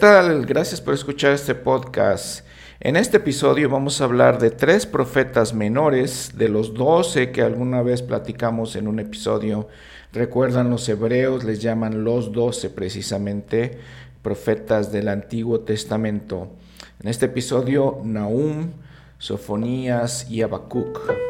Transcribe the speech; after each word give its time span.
¿qué 0.00 0.06
tal? 0.06 0.46
Gracias 0.46 0.80
por 0.80 0.94
escuchar 0.94 1.32
este 1.32 1.54
podcast. 1.54 2.46
En 2.80 2.96
este 2.96 3.18
episodio 3.18 3.68
vamos 3.68 4.00
a 4.00 4.04
hablar 4.04 4.38
de 4.38 4.50
tres 4.50 4.86
profetas 4.86 5.52
menores, 5.52 6.30
de 6.38 6.48
los 6.48 6.72
doce 6.72 7.32
que 7.32 7.42
alguna 7.42 7.82
vez 7.82 8.00
platicamos 8.00 8.76
en 8.76 8.88
un 8.88 8.98
episodio. 8.98 9.68
Recuerdan 10.14 10.70
los 10.70 10.88
hebreos, 10.88 11.44
les 11.44 11.60
llaman 11.60 12.02
los 12.02 12.32
doce 12.32 12.70
precisamente, 12.70 13.78
profetas 14.22 14.90
del 14.90 15.08
Antiguo 15.08 15.60
Testamento. 15.60 16.48
En 17.02 17.10
este 17.10 17.26
episodio, 17.26 18.00
Nahum, 18.02 18.70
Sofonías 19.18 20.30
y 20.30 20.40
Habacuc. 20.40 21.29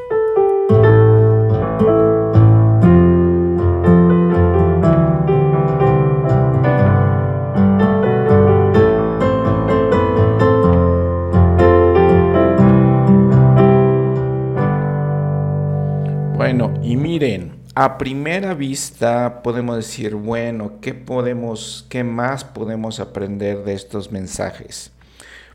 A 17.74 17.98
primera 17.98 18.54
vista 18.54 19.42
podemos 19.42 19.76
decir, 19.76 20.14
bueno, 20.14 20.80
¿qué 20.80 20.94
podemos, 20.94 21.86
qué 21.88 22.04
más 22.04 22.44
podemos 22.44 23.00
aprender 23.00 23.64
de 23.64 23.74
estos 23.74 24.10
mensajes? 24.10 24.90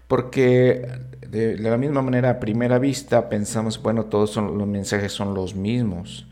Porque 0.08 0.88
de, 1.28 1.58
la 1.58 1.78
misma 1.78 2.02
manera, 2.02 2.30
a 2.30 2.40
primera 2.40 2.80
vista 2.80 3.28
pensamos, 3.28 3.82
bueno, 3.82 4.06
todos 4.06 4.36
los 4.36 4.68
mensajes 4.68 5.12
son 5.12 5.34
los 5.34 5.56
mismos. 5.56 6.28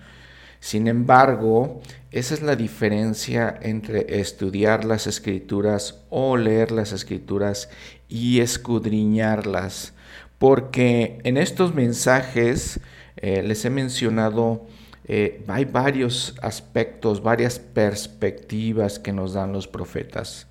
Sin 0.60 0.88
embargo, 0.88 1.82
esa 2.12 2.36
es 2.36 2.42
la 2.42 2.56
diferencia 2.56 3.58
entre 3.62 4.22
estudiar 4.22 4.86
las 4.86 5.08
escrituras 5.08 6.00
o 6.10 6.38
leer 6.38 6.72
las 6.72 6.94
escrituras 6.94 7.70
y 8.08 8.40
escudriñarlas. 8.40 9.94
Porque 10.38 11.20
en 11.24 11.38
estos 11.38 11.74
mensajes 11.74 12.80
eh, 13.18 13.44
les 13.44 13.66
he 13.66 13.70
mencionado, 13.70 14.66
eh, 15.06 15.44
hay 15.48 15.66
varios 15.66 16.36
aspectos, 16.42 17.22
varias 17.22 17.60
perspectivas 17.60 19.00
que 19.00 19.12
nos 19.12 19.34
dan 19.34 19.52
los 19.52 19.68
profetas. 19.68 20.48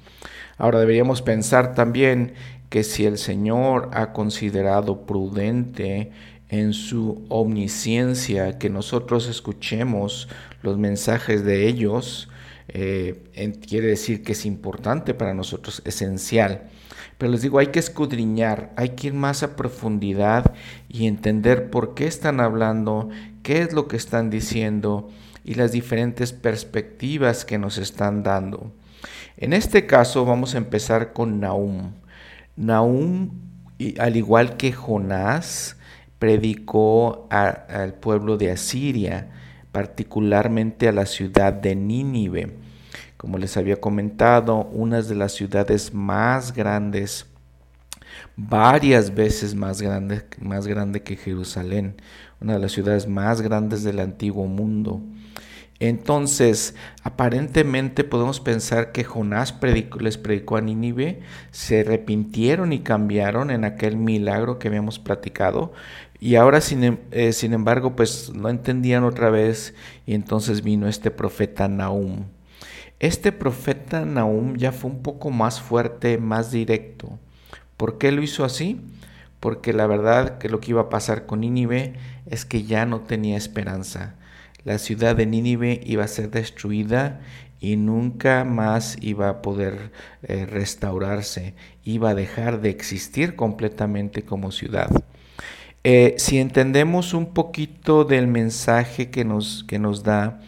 Ahora 0.59 0.81
deberíamos 0.81 1.23
pensar 1.23 1.75
también 1.75 2.35
que 2.69 2.85
si 2.85 3.05
el 3.05 3.19
Señor 3.19 3.91
ha 3.93 4.13
considerado 4.13 5.07
prudente 5.07 6.11
en 6.49 6.75
su 6.75 7.25
omnisciencia 7.29 8.59
que 8.59 8.69
nosotros 8.69 9.29
escuchemos 9.29 10.29
los 10.63 10.79
mensajes 10.79 11.45
de 11.45 11.67
ellos, 11.67 12.29
eh, 12.69 13.23
quiere 13.67 13.89
decir 13.89 14.23
que 14.23 14.33
es 14.33 14.47
importante 14.47 15.15
para 15.15 15.35
nosotros, 15.35 15.83
esencial. 15.85 16.63
Pero 17.19 17.33
les 17.33 17.43
digo, 17.43 17.59
hay 17.59 17.69
que 17.69 17.79
escudriñar, 17.79 18.73
hay 18.77 18.91
que 18.91 19.09
ir 19.09 19.15
más 19.15 19.43
a 19.43 19.57
profundidad 19.57 20.55
y 20.89 21.07
entender 21.07 21.71
por 21.71 21.95
qué 21.95 22.07
están 22.07 22.41
hablando, 22.41 23.11
qué 23.43 23.63
es 23.63 23.73
lo 23.73 23.89
que 23.89 23.97
están 23.97 24.31
diciendo 24.31 25.11
y 25.45 25.55
las 25.55 25.73
diferentes 25.73 26.33
perspectivas 26.33 27.45
que 27.45 27.59
nos 27.59 27.79
están 27.79 28.23
dando. 28.23 28.73
En 29.37 29.53
este 29.53 29.87
caso 29.87 30.25
vamos 30.25 30.55
a 30.55 30.59
empezar 30.59 31.13
con 31.13 31.41
Nahum. 31.41 31.93
Nahum, 32.57 33.31
al 33.99 34.17
igual 34.17 34.57
que 34.57 34.73
Jonás, 34.73 35.77
predicó 36.19 37.27
al 37.31 37.95
pueblo 37.95 38.37
de 38.37 38.53
Asiria, 38.53 39.31
particularmente 39.73 40.89
a 40.89 40.93
la 40.93 41.07
ciudad 41.07 41.53
de 41.53 41.75
Nínive 41.75 42.63
como 43.23 43.39
les 43.39 43.57
había 43.57 43.81
comentado, 43.81 44.65
una 44.73 45.01
de 45.01 45.15
las 45.15 45.31
ciudades 45.31 45.95
más 45.95 46.53
grandes, 46.53 47.27
varias 48.35 49.15
veces 49.15 49.55
más 49.55 49.81
grande, 49.81 50.25
más 50.41 50.67
grande 50.67 51.05
que 51.05 51.15
Jerusalén, 51.15 51.95
una 52.43 52.55
de 52.55 52.59
las 52.59 52.73
ciudades 52.73 53.07
más 53.07 53.41
grandes 53.41 53.83
del 53.85 54.01
antiguo 54.01 54.47
mundo. 54.47 55.01
Entonces, 55.83 56.77
aparentemente 57.03 58.05
podemos 58.05 58.39
pensar 58.39 58.93
que 58.93 59.03
Jonás 59.03 59.55
les 59.99 60.17
predicó 60.17 60.57
a 60.57 60.61
Nínive, 60.61 61.23
se 61.51 61.81
arrepintieron 61.81 62.73
y 62.73 62.81
cambiaron 62.81 63.51
en 63.51 63.65
aquel 63.65 63.97
milagro 63.97 64.61
que 64.61 64.69
habíamos 64.69 65.01
platicado, 65.01 65.73
y 66.21 66.37
ahora 66.37 66.61
sin, 66.61 66.85
em, 66.85 66.99
eh, 67.11 67.33
sin 67.33 67.53
embargo, 67.53 67.97
pues 67.97 68.33
no 68.33 68.49
entendían 68.49 69.03
otra 69.03 69.29
vez, 69.29 69.75
y 70.07 70.15
entonces 70.15 70.63
vino 70.63 70.87
este 70.87 71.11
profeta 71.11 71.67
Nahum. 71.67 72.27
Este 73.01 73.33
profeta 73.33 74.05
Nahum 74.05 74.57
ya 74.57 74.71
fue 74.71 74.89
un 74.89 75.03
poco 75.03 75.31
más 75.31 75.61
fuerte, 75.61 76.19
más 76.19 76.53
directo. 76.53 77.19
¿Por 77.77 77.99
qué 77.99 78.13
lo 78.13 78.23
hizo 78.23 78.45
así? 78.45 78.81
Porque 79.41 79.73
la 79.73 79.89
verdad 79.89 80.39
que 80.39 80.49
lo 80.49 80.61
que 80.61 80.71
iba 80.71 80.83
a 80.83 80.89
pasar 80.89 81.27
con 81.27 81.41
Nínive 81.41 81.95
es 82.33 82.45
que 82.45 82.65
ya 82.65 82.87
no 82.87 83.03
tenía 83.03 83.37
esperanza. 83.37 84.15
La 84.65 84.79
ciudad 84.79 85.15
de 85.15 85.27
Nínive 85.27 85.81
iba 85.85 86.05
a 86.05 86.09
ser 86.09 86.31
destruida 86.31 87.21
y 87.61 87.77
nunca 87.77 88.45
más 88.45 88.97
iba 89.01 89.29
a 89.29 89.43
poder 89.43 89.93
eh, 90.23 90.47
restaurarse, 90.47 91.55
iba 91.85 92.11
a 92.11 92.15
dejar 92.15 92.61
de 92.61 92.71
existir 92.71 93.37
completamente 93.37 94.23
como 94.23 94.51
ciudad. 94.51 94.91
Eh, 95.85 96.15
si 96.17 96.39
entendemos 96.39 97.13
un 97.13 97.35
poquito 97.35 98.05
del 98.05 98.29
mensaje 98.29 99.11
que 99.11 99.25
nos, 99.25 99.65
que 99.65 99.79
nos 99.79 100.03
da, 100.03 100.41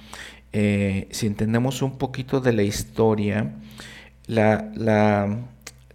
eh, 0.53 1.09
si 1.11 1.27
entendemos 1.27 1.83
un 1.83 1.99
poquito 1.99 2.41
de 2.41 2.53
la 2.53 2.62
historia, 2.62 3.53
la, 4.27 5.39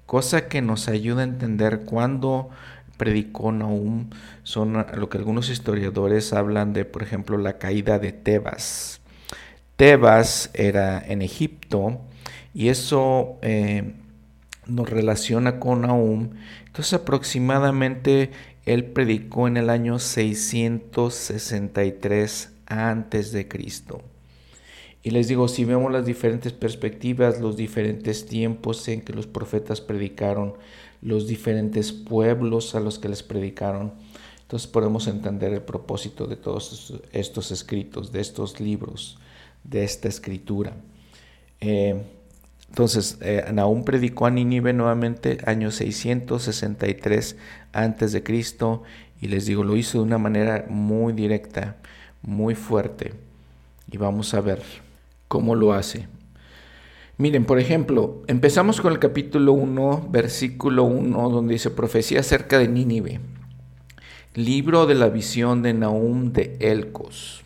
cosa 0.05 0.47
que 0.47 0.61
nos 0.61 0.87
ayuda 0.87 1.21
a 1.21 1.25
entender 1.25 1.81
cuándo 1.85 2.49
predicó 2.99 3.51
Nahum 3.51 4.11
son 4.43 4.85
lo 4.93 5.09
que 5.09 5.17
algunos 5.17 5.49
historiadores 5.49 6.31
hablan 6.33 6.73
de, 6.73 6.85
por 6.85 7.01
ejemplo, 7.01 7.39
la 7.39 7.57
caída 7.57 7.97
de 7.97 8.11
Tebas. 8.11 9.01
Tebas 9.77 10.51
era 10.53 11.03
en 11.03 11.23
Egipto 11.23 11.99
y 12.53 12.67
eso 12.67 13.39
eh, 13.41 13.95
nos 14.67 14.87
relaciona 14.89 15.59
con 15.59 15.81
Nahum. 15.81 16.29
Entonces 16.67 16.93
aproximadamente 16.93 18.29
él 18.65 18.85
predicó 18.85 19.47
en 19.47 19.57
el 19.57 19.71
año 19.71 19.97
663 19.97 22.51
antes 22.67 23.31
de 23.31 23.47
Cristo. 23.47 24.03
Y 25.01 25.11
les 25.11 25.29
digo, 25.29 25.47
si 25.47 25.63
vemos 25.63 25.93
las 25.93 26.05
diferentes 26.05 26.51
perspectivas, 26.51 27.39
los 27.39 27.55
diferentes 27.55 28.25
tiempos 28.25 28.85
en 28.89 28.99
que 29.01 29.13
los 29.13 29.27
profetas 29.27 29.79
predicaron, 29.79 30.55
los 31.01 31.27
diferentes 31.27 31.91
pueblos 31.91 32.75
a 32.75 32.79
los 32.79 32.99
que 32.99 33.09
les 33.09 33.23
predicaron, 33.23 33.93
entonces 34.41 34.67
podemos 34.67 35.07
entender 35.07 35.53
el 35.53 35.61
propósito 35.61 36.25
de 36.25 36.35
todos 36.35 36.93
estos 37.11 37.51
escritos, 37.51 38.11
de 38.11 38.21
estos 38.21 38.59
libros, 38.59 39.19
de 39.63 39.83
esta 39.83 40.07
escritura. 40.07 40.73
Eh, 41.61 42.01
entonces, 42.69 43.17
eh, 43.21 43.43
predicó 43.85 44.25
a 44.25 44.31
Nínive 44.31 44.73
nuevamente 44.73 45.39
año 45.45 45.71
663 45.71 47.35
antes 47.73 48.11
de 48.11 48.23
Cristo 48.23 48.83
y 49.21 49.27
les 49.27 49.45
digo, 49.45 49.63
lo 49.63 49.75
hizo 49.75 49.97
de 49.97 50.03
una 50.03 50.17
manera 50.17 50.65
muy 50.69 51.13
directa, 51.13 51.77
muy 52.21 52.55
fuerte. 52.55 53.13
Y 53.91 53.97
vamos 53.97 54.33
a 54.33 54.41
ver 54.41 54.61
cómo 55.27 55.55
lo 55.55 55.73
hace. 55.73 56.07
Miren, 57.19 57.43
por 57.43 57.59
ejemplo, 57.59 58.23
empezamos 58.27 58.79
con 58.79 58.93
el 58.93 58.99
capítulo 58.99 59.51
1, 59.51 60.07
versículo 60.09 60.85
1, 60.85 61.29
donde 61.29 61.51
dice 61.51 61.69
profecía 61.69 62.21
acerca 62.21 62.57
de 62.57 62.69
Nínive. 62.69 63.19
Libro 64.35 64.85
de 64.85 64.95
la 64.95 65.09
visión 65.09 65.61
de 65.61 65.73
Nahum 65.73 66.31
de 66.31 66.55
Elcos. 66.61 67.43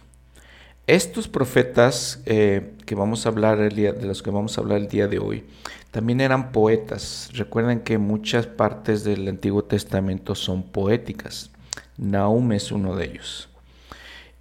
Estos 0.86 1.28
profetas 1.28 2.22
eh, 2.28 2.76
que 2.86 2.94
vamos 2.94 3.26
a 3.26 3.30
hablar 3.30 3.74
de 3.74 4.06
los 4.06 4.22
que 4.22 4.30
vamos 4.30 4.56
a 4.56 4.62
hablar 4.62 4.78
el 4.78 4.90
día 4.90 5.08
de 5.08 5.18
hoy, 5.18 5.44
también 5.90 6.22
eran 6.22 6.52
poetas. 6.52 7.32
Recuerden 7.34 7.80
que 7.80 7.98
muchas 7.98 8.46
partes 8.46 9.04
del 9.04 9.28
Antiguo 9.28 9.64
Testamento 9.64 10.36
son 10.36 10.62
poéticas. 10.62 11.50
Nahum 11.98 12.52
es 12.52 12.72
uno 12.72 12.96
de 12.96 13.06
ellos. 13.06 13.50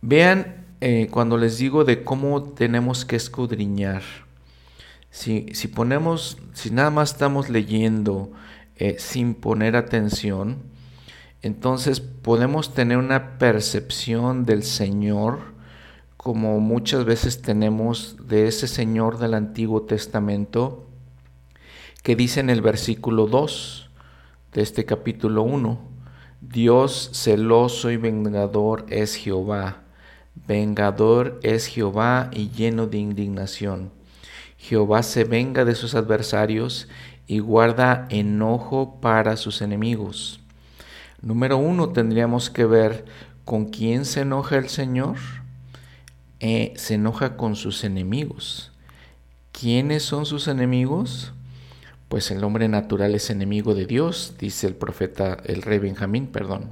Vean 0.02 0.66
eh, 0.82 1.08
cuando 1.10 1.38
les 1.38 1.56
digo 1.56 1.84
de 1.84 2.04
cómo 2.04 2.42
tenemos 2.42 3.06
que 3.06 3.16
escudriñar, 3.16 4.02
si, 5.12 5.46
si 5.54 5.68
ponemos, 5.68 6.38
si 6.52 6.72
nada 6.72 6.90
más 6.90 7.12
estamos 7.12 7.48
leyendo 7.48 8.32
eh, 8.74 8.96
sin 8.98 9.34
poner 9.34 9.76
atención, 9.76 10.64
entonces 11.42 12.00
podemos 12.00 12.74
tener 12.74 12.98
una 12.98 13.38
percepción 13.38 14.44
del 14.44 14.64
Señor 14.64 15.52
como 16.16 16.58
muchas 16.58 17.04
veces 17.04 17.42
tenemos 17.42 18.16
de 18.26 18.48
ese 18.48 18.66
Señor 18.66 19.18
del 19.18 19.34
Antiguo 19.34 19.82
Testamento 19.82 20.88
que 22.02 22.16
dice 22.16 22.40
en 22.40 22.50
el 22.50 22.60
versículo 22.60 23.28
2 23.28 23.90
de 24.52 24.62
este 24.62 24.84
capítulo 24.84 25.44
1, 25.44 25.80
Dios 26.40 27.10
celoso 27.12 27.92
y 27.92 27.96
vengador 27.96 28.86
es 28.88 29.14
Jehová 29.14 29.82
Vengador 30.34 31.38
es 31.42 31.66
Jehová 31.66 32.30
y 32.32 32.50
lleno 32.50 32.86
de 32.86 32.98
indignación. 32.98 33.92
Jehová 34.62 35.02
se 35.02 35.24
venga 35.24 35.64
de 35.64 35.74
sus 35.74 35.96
adversarios 35.96 36.86
y 37.26 37.40
guarda 37.40 38.06
enojo 38.10 39.00
para 39.00 39.36
sus 39.36 39.60
enemigos. 39.60 40.38
Número 41.20 41.56
uno, 41.56 41.88
tendríamos 41.88 42.48
que 42.48 42.64
ver 42.64 43.04
con 43.44 43.66
quién 43.66 44.04
se 44.04 44.20
enoja 44.20 44.58
el 44.58 44.68
Señor. 44.68 45.16
Eh, 46.38 46.72
se 46.76 46.94
enoja 46.94 47.36
con 47.36 47.56
sus 47.56 47.82
enemigos. 47.82 48.70
¿Quiénes 49.50 50.04
son 50.04 50.26
sus 50.26 50.46
enemigos? 50.46 51.32
Pues 52.08 52.30
el 52.30 52.44
hombre 52.44 52.68
natural 52.68 53.16
es 53.16 53.30
enemigo 53.30 53.74
de 53.74 53.86
Dios, 53.86 54.34
dice 54.38 54.68
el 54.68 54.76
profeta, 54.76 55.38
el 55.44 55.62
rey 55.62 55.80
Benjamín, 55.80 56.28
perdón. 56.28 56.70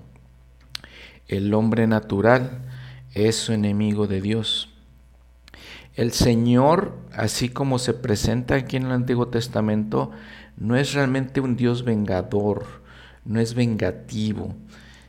El 1.26 1.52
hombre 1.54 1.88
natural 1.88 2.62
es 3.14 3.34
su 3.34 3.52
enemigo 3.52 4.06
de 4.06 4.20
Dios. 4.20 4.68
El 5.94 6.12
Señor, 6.12 6.96
así 7.12 7.48
como 7.48 7.78
se 7.78 7.94
presenta 7.94 8.54
aquí 8.54 8.76
en 8.76 8.86
el 8.86 8.92
Antiguo 8.92 9.28
Testamento, 9.28 10.12
no 10.56 10.76
es 10.76 10.92
realmente 10.92 11.40
un 11.40 11.56
Dios 11.56 11.84
vengador, 11.84 12.66
no 13.24 13.40
es 13.40 13.54
vengativo, 13.54 14.54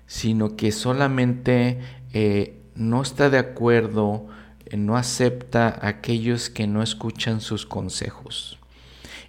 sino 0.08 0.56
que 0.56 0.72
solamente 0.72 1.80
eh, 2.14 2.60
no 2.76 3.02
está 3.02 3.30
de 3.30 3.38
acuerdo, 3.38 4.28
eh, 4.66 4.78
no 4.78 4.98
acepta 4.98 5.68
a 5.68 5.88
aquellos 5.88 6.50
que 6.50 6.68
no 6.68 6.82
escuchan 6.82 7.42
sus 7.42 7.66
consejos. 7.66 8.58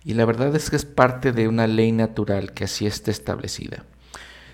Y 0.05 0.15
la 0.15 0.25
verdad 0.25 0.55
es 0.57 0.71
que 0.71 0.77
es 0.77 0.85
parte 0.85 1.33
de 1.33 1.49
una 1.49 1.67
ley 1.67 1.93
natural 1.93 2.53
que 2.53 2.65
así 2.65 2.87
está 2.87 3.11
establecida. 3.11 3.85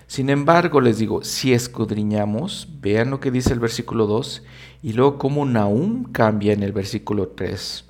Sin 0.05 0.29
embargo, 0.29 0.81
les 0.81 0.97
digo, 0.97 1.23
si 1.23 1.53
escudriñamos, 1.53 2.67
vean 2.81 3.11
lo 3.11 3.19
que 3.19 3.31
dice 3.31 3.53
el 3.53 3.59
versículo 3.59 4.07
2 4.07 4.43
y 4.81 4.93
luego 4.93 5.17
cómo 5.17 5.45
Nahum 5.45 6.03
cambia 6.11 6.53
en 6.53 6.63
el 6.63 6.71
versículo 6.71 7.29
3. 7.29 7.85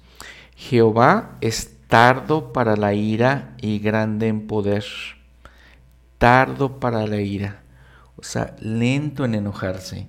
Jehová 0.56 1.38
es 1.42 1.78
tardo 1.88 2.52
para 2.52 2.76
la 2.76 2.94
ira 2.94 3.56
y 3.62 3.80
grande 3.80 4.28
en 4.28 4.48
poder. 4.48 4.84
Tardo 6.18 6.80
para 6.80 7.08
la 7.08 7.22
ira, 7.22 7.62
o 8.18 8.24
sea, 8.24 8.56
lento 8.60 9.24
en 9.24 9.36
enojarse. 9.36 10.08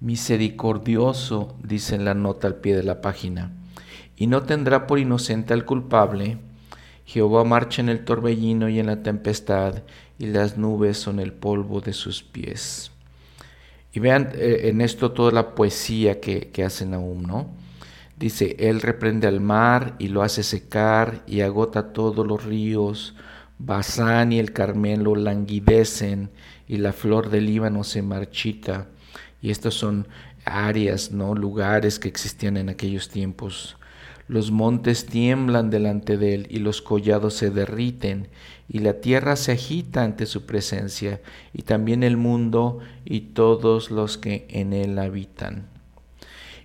Misericordioso, 0.00 1.56
dice 1.62 1.94
en 1.94 2.04
la 2.04 2.14
nota 2.14 2.46
al 2.46 2.56
pie 2.56 2.74
de 2.74 2.82
la 2.82 3.00
página. 3.00 3.52
Y 4.16 4.26
no 4.26 4.42
tendrá 4.44 4.86
por 4.86 4.98
inocente 4.98 5.52
al 5.52 5.64
culpable. 5.64 6.38
Jehová 7.04 7.44
marcha 7.44 7.82
en 7.82 7.88
el 7.88 8.04
torbellino 8.04 8.68
y 8.68 8.78
en 8.78 8.86
la 8.86 9.02
tempestad, 9.02 9.82
y 10.18 10.26
las 10.26 10.56
nubes 10.56 10.98
son 10.98 11.20
el 11.20 11.32
polvo 11.32 11.80
de 11.80 11.92
sus 11.92 12.22
pies. 12.22 12.91
Y 13.92 14.00
vean 14.00 14.30
eh, 14.34 14.68
en 14.68 14.80
esto 14.80 15.12
toda 15.12 15.32
la 15.32 15.54
poesía 15.54 16.20
que, 16.20 16.50
que 16.50 16.64
hace 16.64 16.86
Nahum, 16.86 17.22
¿no? 17.22 17.50
Dice, 18.16 18.56
Él 18.58 18.80
reprende 18.80 19.26
al 19.26 19.40
mar 19.40 19.96
y 19.98 20.08
lo 20.08 20.22
hace 20.22 20.42
secar 20.42 21.22
y 21.26 21.40
agota 21.40 21.92
todos 21.92 22.26
los 22.26 22.44
ríos. 22.44 23.14
Basán 23.58 24.32
y 24.32 24.38
el 24.38 24.52
Carmelo 24.52 25.14
languidecen 25.14 26.30
y 26.68 26.78
la 26.78 26.92
flor 26.92 27.30
del 27.30 27.46
Líbano 27.46 27.84
se 27.84 28.00
marchita. 28.02 28.86
Y 29.40 29.50
estas 29.50 29.74
son 29.74 30.06
áreas, 30.44 31.12
¿no? 31.12 31.34
lugares 31.34 31.98
que 31.98 32.08
existían 32.08 32.56
en 32.56 32.68
aquellos 32.68 33.08
tiempos. 33.08 33.76
Los 34.28 34.50
montes 34.50 35.06
tiemblan 35.06 35.70
delante 35.70 36.16
de 36.16 36.34
él 36.34 36.46
y 36.48 36.58
los 36.58 36.80
collados 36.80 37.34
se 37.34 37.50
derriten 37.50 38.28
y 38.72 38.78
la 38.78 38.94
tierra 38.94 39.36
se 39.36 39.52
agita 39.52 40.02
ante 40.02 40.24
su 40.24 40.46
presencia 40.46 41.20
y 41.52 41.60
también 41.60 42.02
el 42.02 42.16
mundo 42.16 42.78
y 43.04 43.20
todos 43.20 43.90
los 43.90 44.16
que 44.16 44.46
en 44.48 44.72
él 44.72 44.98
habitan. 44.98 45.66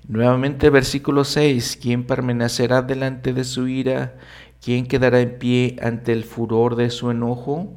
Nuevamente 0.07 0.69
versículo 0.69 1.25
6, 1.25 1.77
¿quién 1.81 2.06
permanecerá 2.06 2.81
delante 2.81 3.33
de 3.33 3.44
su 3.44 3.68
ira? 3.68 4.15
¿Quién 4.63 4.86
quedará 4.86 5.19
en 5.19 5.38
pie 5.38 5.75
ante 5.81 6.13
el 6.13 6.24
furor 6.24 6.77
de 6.77 6.92
su 6.92 7.12
enojo? 7.12 7.74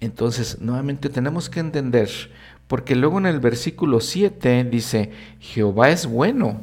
Entonces, 0.00 0.60
nuevamente 0.60 1.08
tenemos 1.08 1.48
que 1.48 1.60
entender, 1.60 2.10
porque 2.66 2.96
luego 2.96 3.18
en 3.18 3.26
el 3.26 3.38
versículo 3.38 4.00
7 4.00 4.64
dice, 4.64 5.12
Jehová 5.38 5.90
es 5.90 6.06
bueno, 6.06 6.62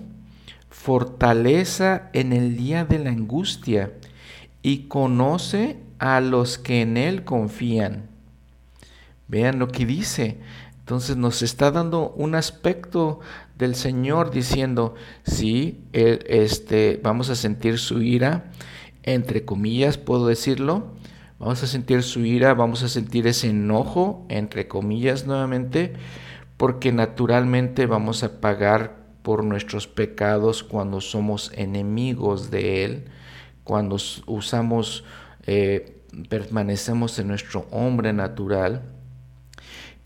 fortaleza 0.69 2.09
en 2.11 2.33
el 2.33 2.57
día 2.57 2.83
de 2.83 2.99
la 2.99 3.11
angustia 3.11 3.93
y 4.61 4.87
conoce 4.89 5.84
a 5.99 6.21
los 6.21 6.57
que 6.57 6.81
en 6.81 6.97
él 6.97 7.23
confían. 7.23 8.09
Vean 9.27 9.59
lo 9.59 9.67
que 9.69 9.85
dice. 9.85 10.39
Entonces 10.79 11.17
nos 11.17 11.41
está 11.41 11.71
dando 11.71 12.11
un 12.11 12.35
aspecto 12.35 13.19
del 13.57 13.75
Señor 13.75 14.29
diciendo, 14.29 14.93
sí, 15.23 15.83
este, 15.93 16.99
vamos 17.01 17.29
a 17.29 17.35
sentir 17.35 17.79
su 17.79 18.01
ira, 18.01 18.51
entre 19.01 19.45
comillas 19.45 19.97
puedo 19.97 20.27
decirlo, 20.27 20.93
vamos 21.39 21.63
a 21.63 21.67
sentir 21.67 22.03
su 22.03 22.19
ira, 22.19 22.53
vamos 22.53 22.83
a 22.83 22.89
sentir 22.89 23.25
ese 23.25 23.49
enojo, 23.49 24.25
entre 24.29 24.67
comillas 24.67 25.25
nuevamente, 25.25 25.93
porque 26.57 26.91
naturalmente 26.91 27.87
vamos 27.87 28.23
a 28.23 28.39
pagar 28.39 29.05
por 29.21 29.43
nuestros 29.43 29.87
pecados 29.87 30.63
cuando 30.63 31.01
somos 31.01 31.51
enemigos 31.55 32.51
de 32.51 32.85
Él, 32.85 33.05
cuando 33.63 33.97
usamos, 34.27 35.03
eh, 35.47 36.01
permanecemos 36.29 37.17
en 37.19 37.27
nuestro 37.27 37.67
hombre 37.71 38.13
natural 38.13 38.81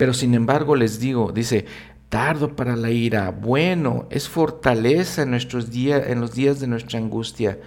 pero 0.00 0.14
sin 0.14 0.32
embargo 0.32 0.76
les 0.76 0.98
digo, 0.98 1.30
dice, 1.30 1.66
tardo 2.08 2.56
para 2.56 2.74
la 2.74 2.90
ira, 2.90 3.32
bueno, 3.32 4.06
es 4.08 4.30
fortaleza 4.30 5.24
en, 5.24 5.30
nuestros 5.30 5.70
días, 5.70 6.04
en 6.06 6.22
los 6.22 6.32
días 6.32 6.58
de 6.58 6.66
nuestra 6.66 6.98
angustia. 6.98 7.58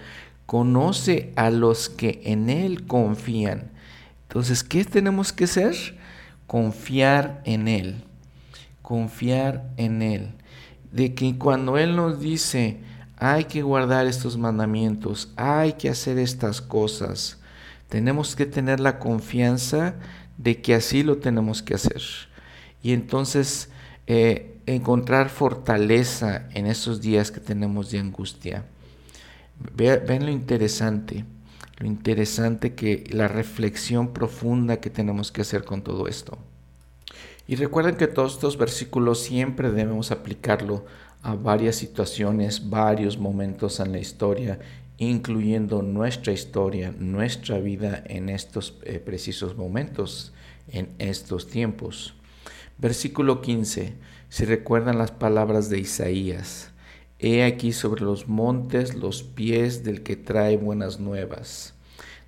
Conoce 0.44 1.32
a 1.36 1.50
los 1.50 1.88
que 1.88 2.22
en 2.24 2.50
Él 2.50 2.88
confían. 2.88 3.70
Entonces, 4.22 4.64
¿qué 4.64 4.84
tenemos 4.84 5.32
que 5.32 5.44
hacer? 5.44 5.76
Confiar 6.48 7.40
en 7.44 7.68
Él. 7.68 8.02
Confiar 8.82 9.70
en 9.76 10.02
Él. 10.02 10.32
De 10.90 11.14
que 11.14 11.38
cuando 11.38 11.78
Él 11.78 11.94
nos 11.94 12.18
dice, 12.18 12.80
hay 13.16 13.44
que 13.44 13.62
guardar 13.62 14.08
estos 14.08 14.36
mandamientos, 14.36 15.32
hay 15.36 15.74
que 15.74 15.88
hacer 15.88 16.18
estas 16.18 16.60
cosas, 16.60 17.38
tenemos 17.94 18.34
que 18.34 18.44
tener 18.44 18.80
la 18.80 18.98
confianza 18.98 19.94
de 20.36 20.60
que 20.60 20.74
así 20.74 21.04
lo 21.04 21.18
tenemos 21.18 21.62
que 21.62 21.74
hacer. 21.74 22.02
Y 22.82 22.92
entonces 22.92 23.68
eh, 24.08 24.58
encontrar 24.66 25.28
fortaleza 25.28 26.48
en 26.54 26.66
esos 26.66 27.00
días 27.00 27.30
que 27.30 27.38
tenemos 27.38 27.92
de 27.92 28.00
angustia. 28.00 28.64
Ven 29.76 30.26
lo 30.26 30.32
interesante, 30.32 31.24
lo 31.78 31.86
interesante 31.86 32.74
que 32.74 33.04
la 33.12 33.28
reflexión 33.28 34.12
profunda 34.12 34.78
que 34.78 34.90
tenemos 34.90 35.30
que 35.30 35.42
hacer 35.42 35.62
con 35.62 35.82
todo 35.82 36.08
esto. 36.08 36.36
Y 37.46 37.54
recuerden 37.54 37.94
que 37.94 38.08
todos 38.08 38.32
estos 38.32 38.58
versículos 38.58 39.20
siempre 39.20 39.70
debemos 39.70 40.10
aplicarlo 40.10 40.84
a 41.22 41.36
varias 41.36 41.76
situaciones, 41.76 42.68
varios 42.68 43.18
momentos 43.18 43.78
en 43.78 43.92
la 43.92 43.98
historia 44.00 44.58
incluyendo 44.98 45.82
nuestra 45.82 46.32
historia, 46.32 46.94
nuestra 46.98 47.58
vida 47.58 48.02
en 48.06 48.28
estos 48.28 48.78
eh, 48.84 48.98
precisos 48.98 49.56
momentos, 49.56 50.32
en 50.68 50.90
estos 50.98 51.48
tiempos. 51.48 52.14
Versículo 52.78 53.40
15. 53.40 53.94
Si 54.28 54.44
recuerdan 54.44 54.98
las 54.98 55.10
palabras 55.10 55.68
de 55.68 55.78
Isaías, 55.78 56.72
He 57.26 57.42
aquí 57.42 57.72
sobre 57.72 58.04
los 58.04 58.28
montes 58.28 58.94
los 58.94 59.22
pies 59.22 59.82
del 59.82 60.02
que 60.02 60.14
trae 60.14 60.58
buenas 60.58 61.00
nuevas, 61.00 61.72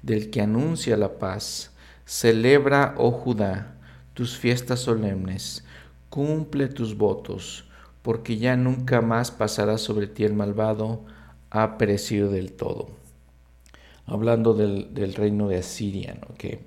del 0.01 0.31
que 0.31 0.41
anuncia 0.41 0.97
la 0.97 1.19
paz. 1.19 1.73
Celebra, 2.07 2.95
oh 2.97 3.11
Judá, 3.11 3.77
tus 4.15 4.39
fiestas 4.39 4.81
solemnes, 4.81 5.65
cumple 6.09 6.69
tus 6.69 6.97
votos, 6.97 7.69
porque 8.01 8.39
ya 8.39 8.57
nunca 8.57 9.03
más 9.03 9.31
pasará 9.31 9.77
sobre 9.77 10.07
ti 10.07 10.25
el 10.25 10.33
malvado, 10.33 11.05
ha 11.63 11.79
perecido 11.79 12.31
del 12.31 12.53
todo. 12.53 12.89
Hablando 14.05 14.55
del, 14.55 15.15
reino 15.15 15.49
de 15.49 15.59
Asiria, 15.59 16.17
que, 16.39 16.61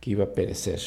que 0.00 0.10
iba 0.10 0.24
a 0.24 0.32
perecer. 0.32 0.80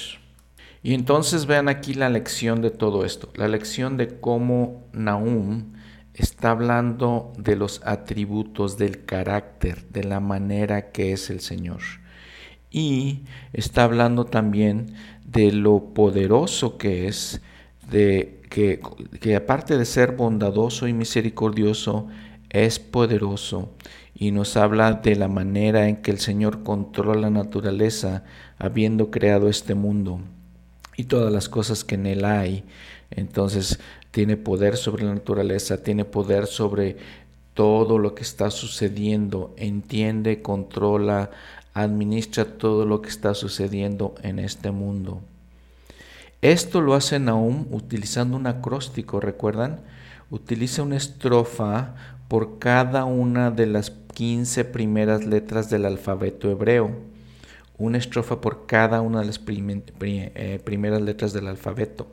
Y 0.81 0.93
entonces 0.93 1.45
vean 1.45 1.67
aquí 1.67 1.93
la 1.93 2.09
lección 2.09 2.61
de 2.61 2.71
todo 2.71 3.05
esto, 3.05 3.29
la 3.35 3.47
lección 3.47 3.97
de 3.97 4.19
cómo 4.19 4.87
Nahum 4.93 5.73
está 6.13 6.51
hablando 6.51 7.33
de 7.37 7.55
los 7.55 7.81
atributos 7.85 8.77
del 8.77 9.05
carácter, 9.05 9.87
de 9.89 10.03
la 10.03 10.19
manera 10.19 10.91
que 10.91 11.11
es 11.11 11.29
el 11.29 11.41
Señor. 11.41 11.81
Y 12.71 13.21
está 13.53 13.83
hablando 13.83 14.25
también 14.25 14.93
de 15.25 15.51
lo 15.51 15.93
poderoso 15.93 16.77
que 16.77 17.07
es, 17.07 17.41
de 17.91 18.41
que, 18.49 18.81
que 19.19 19.35
aparte 19.35 19.77
de 19.77 19.85
ser 19.85 20.13
bondadoso 20.13 20.87
y 20.87 20.93
misericordioso, 20.93 22.07
es 22.49 22.79
poderoso 22.79 23.69
y 24.15 24.31
nos 24.31 24.57
habla 24.57 24.93
de 24.93 25.15
la 25.15 25.27
manera 25.27 25.87
en 25.87 25.97
que 25.97 26.11
el 26.11 26.19
Señor 26.19 26.63
controla 26.63 27.21
la 27.21 27.29
naturaleza 27.29 28.23
habiendo 28.57 29.11
creado 29.11 29.49
este 29.49 29.75
mundo 29.75 30.19
y 30.97 31.05
todas 31.05 31.31
las 31.31 31.47
cosas 31.47 31.83
que 31.83 31.95
en 31.95 32.05
él 32.05 32.25
hay. 32.25 32.63
Entonces 33.11 33.79
tiene 34.11 34.35
poder 34.35 34.75
sobre 34.75 35.05
la 35.05 35.13
naturaleza, 35.13 35.81
tiene 35.81 36.05
poder 36.05 36.47
sobre 36.47 36.97
todo 37.53 37.97
lo 37.97 38.15
que 38.15 38.23
está 38.23 38.51
sucediendo, 38.51 39.53
entiende, 39.57 40.41
controla, 40.41 41.31
administra 41.73 42.45
todo 42.45 42.85
lo 42.85 43.01
que 43.01 43.09
está 43.09 43.33
sucediendo 43.33 44.15
en 44.21 44.39
este 44.39 44.71
mundo. 44.71 45.21
Esto 46.41 46.81
lo 46.81 46.93
hace 46.93 47.19
Nahum 47.19 47.67
utilizando 47.71 48.37
un 48.37 48.47
acróstico, 48.47 49.19
¿recuerdan? 49.19 49.81
Utiliza 50.31 50.83
una 50.83 50.95
estrofa 50.95 52.18
por 52.29 52.59
cada 52.59 53.03
una 53.05 53.51
de 53.51 53.65
las 53.65 53.91
15 54.13 54.63
primeras 54.65 55.25
letras 55.25 55.69
del 55.69 55.83
alfabeto 55.83 56.49
hebreo. 56.49 56.91
Una 57.77 57.97
estrofa 57.97 58.39
por 58.39 58.67
cada 58.67 59.01
una 59.01 59.21
de 59.21 59.25
las 59.25 59.41
eh, 59.47 60.61
primeras 60.63 61.01
letras 61.01 61.33
del 61.33 61.47
alfabeto. 61.47 62.07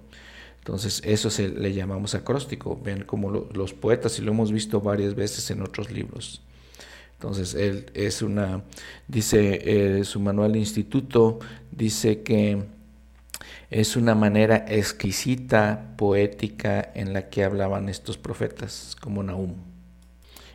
Entonces, 0.59 1.03
eso 1.05 1.29
se 1.31 1.49
le 1.51 1.75
llamamos 1.75 2.15
acróstico. 2.15 2.81
Ven 2.83 3.05
como 3.05 3.31
los 3.31 3.75
poetas, 3.75 4.19
y 4.19 4.23
lo 4.23 4.33
hemos 4.33 4.53
visto 4.53 4.81
varias 4.81 5.15
veces 5.15 5.51
en 5.51 5.63
otros 5.63 5.93
libros. 5.93 6.43
Entonces, 7.15 7.55
él 7.55 7.87
es 7.95 8.23
una, 8.23 8.63
dice 9.09 9.99
eh, 9.99 10.05
su 10.05 10.19
manual 10.19 10.53
de 10.53 10.61
instituto, 10.61 11.41
dice 11.71 12.23
que 12.23 12.65
es 13.71 13.97
una 13.97 14.15
manera 14.15 14.65
exquisita, 14.69 15.95
poética, 15.97 16.91
en 16.95 17.13
la 17.13 17.29
que 17.29 17.45
hablaban 17.45 17.89
estos 17.89 18.17
profetas, 18.17 18.97
como 19.01 19.23
Nahum. 19.23 19.76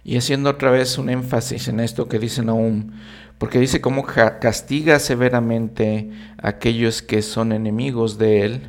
Y 0.03 0.17
haciendo 0.17 0.49
otra 0.49 0.71
vez 0.71 0.97
un 0.97 1.09
énfasis 1.09 1.67
en 1.67 1.79
esto 1.79 2.07
que 2.07 2.17
dice 2.17 2.43
Nahum, 2.43 2.91
porque 3.37 3.59
dice 3.59 3.81
cómo 3.81 4.03
castiga 4.03 4.99
severamente 4.99 6.11
a 6.41 6.49
aquellos 6.49 7.01
que 7.01 7.21
son 7.21 7.51
enemigos 7.51 8.17
de 8.17 8.41
él, 8.41 8.61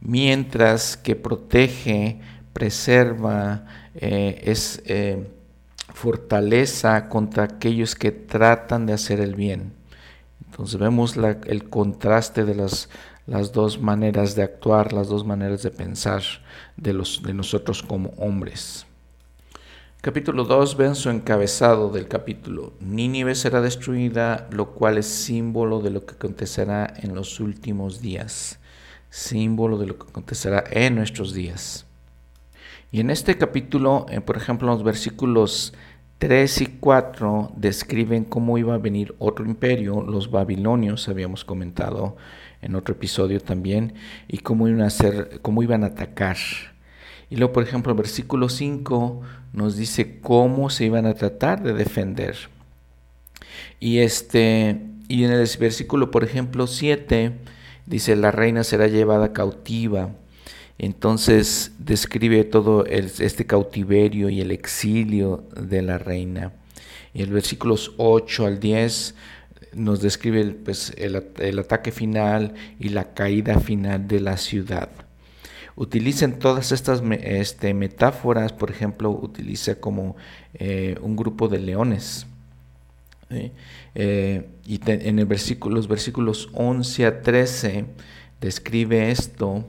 mientras 0.00 0.96
que 0.96 1.16
protege, 1.16 2.20
preserva, 2.52 3.64
eh, 3.94 4.42
es 4.44 4.82
eh, 4.86 5.26
fortaleza 5.92 7.08
contra 7.08 7.44
aquellos 7.44 7.94
que 7.94 8.12
tratan 8.12 8.86
de 8.86 8.94
hacer 8.94 9.20
el 9.20 9.34
bien. 9.34 9.72
Entonces 10.50 10.78
vemos 10.78 11.16
el 11.46 11.68
contraste 11.68 12.44
de 12.44 12.54
las 12.54 13.52
dos 13.52 13.80
maneras 13.80 14.34
de 14.34 14.42
actuar, 14.42 14.92
las 14.92 15.08
dos 15.08 15.24
maneras 15.24 15.62
de 15.62 15.70
pensar 15.70 16.22
de 16.76 16.92
nosotros 17.34 17.82
como 17.82 18.10
hombres. 18.16 18.87
Capítulo 20.00 20.44
2, 20.44 20.76
ven 20.76 20.94
su 20.94 21.10
encabezado 21.10 21.90
del 21.90 22.06
capítulo. 22.06 22.72
Nínive 22.78 23.34
será 23.34 23.60
destruida, 23.60 24.46
lo 24.52 24.70
cual 24.70 24.96
es 24.96 25.06
símbolo 25.06 25.80
de 25.80 25.90
lo 25.90 26.06
que 26.06 26.14
acontecerá 26.14 26.94
en 26.98 27.16
los 27.16 27.40
últimos 27.40 28.00
días. 28.00 28.60
Símbolo 29.10 29.76
de 29.76 29.86
lo 29.86 29.98
que 29.98 30.08
acontecerá 30.08 30.62
en 30.70 30.94
nuestros 30.94 31.34
días. 31.34 31.84
Y 32.92 33.00
en 33.00 33.10
este 33.10 33.38
capítulo, 33.38 34.06
eh, 34.08 34.20
por 34.20 34.36
ejemplo, 34.36 34.68
los 34.68 34.84
versículos 34.84 35.74
3 36.18 36.60
y 36.60 36.66
4 36.78 37.50
describen 37.56 38.22
cómo 38.22 38.56
iba 38.56 38.74
a 38.74 38.78
venir 38.78 39.16
otro 39.18 39.46
imperio, 39.46 40.00
los 40.00 40.30
babilonios, 40.30 41.08
habíamos 41.08 41.44
comentado 41.44 42.16
en 42.62 42.76
otro 42.76 42.94
episodio 42.94 43.40
también, 43.40 43.94
y 44.28 44.38
cómo 44.38 44.68
iban 44.68 44.82
a, 44.82 44.86
hacer, 44.86 45.40
cómo 45.42 45.60
iban 45.64 45.82
a 45.82 45.88
atacar. 45.88 46.36
Y 47.30 47.36
luego, 47.36 47.52
por 47.52 47.64
ejemplo, 47.64 47.94
versículo 47.94 48.48
5 48.48 49.22
nos 49.52 49.76
dice 49.76 50.20
cómo 50.20 50.70
se 50.70 50.84
iban 50.84 51.06
a 51.06 51.14
tratar 51.14 51.62
de 51.62 51.72
defender. 51.72 52.36
Y, 53.80 53.98
este, 53.98 54.80
y 55.08 55.24
en 55.24 55.32
el 55.32 55.48
versículo, 55.58 56.10
por 56.10 56.24
ejemplo, 56.24 56.66
7, 56.66 57.32
dice, 57.86 58.16
la 58.16 58.30
reina 58.30 58.64
será 58.64 58.86
llevada 58.86 59.32
cautiva. 59.32 60.10
Entonces 60.78 61.72
describe 61.78 62.44
todo 62.44 62.86
este 62.86 63.46
cautiverio 63.46 64.28
y 64.28 64.40
el 64.40 64.52
exilio 64.52 65.44
de 65.60 65.82
la 65.82 65.98
reina. 65.98 66.52
Y 67.12 67.22
el 67.22 67.30
versículos 67.30 67.94
8 67.96 68.46
al 68.46 68.60
10 68.60 69.14
nos 69.74 70.00
describe 70.00 70.44
pues, 70.44 70.92
el, 70.96 71.16
ataque 71.58 71.90
final 71.90 72.54
y 72.78 72.90
la 72.90 73.12
caída 73.12 73.58
final 73.58 74.06
de 74.06 74.20
la 74.20 74.36
ciudad. 74.36 74.88
Utilicen 75.80 76.38
todas 76.40 76.72
estas 76.72 77.02
este, 77.22 77.72
metáforas, 77.72 78.52
por 78.52 78.70
ejemplo, 78.70 79.10
utiliza 79.10 79.76
como 79.76 80.16
eh, 80.54 80.96
un 81.00 81.14
grupo 81.14 81.48
de 81.48 81.60
leones. 81.60 82.26
Eh, 83.94 84.48
y 84.66 84.80
en 84.90 85.18
el 85.18 85.26
versículo, 85.26 85.76
los 85.76 85.86
versículos 85.86 86.48
11 86.54 87.06
a 87.06 87.22
13 87.22 87.84
describe 88.40 89.10
esto 89.10 89.66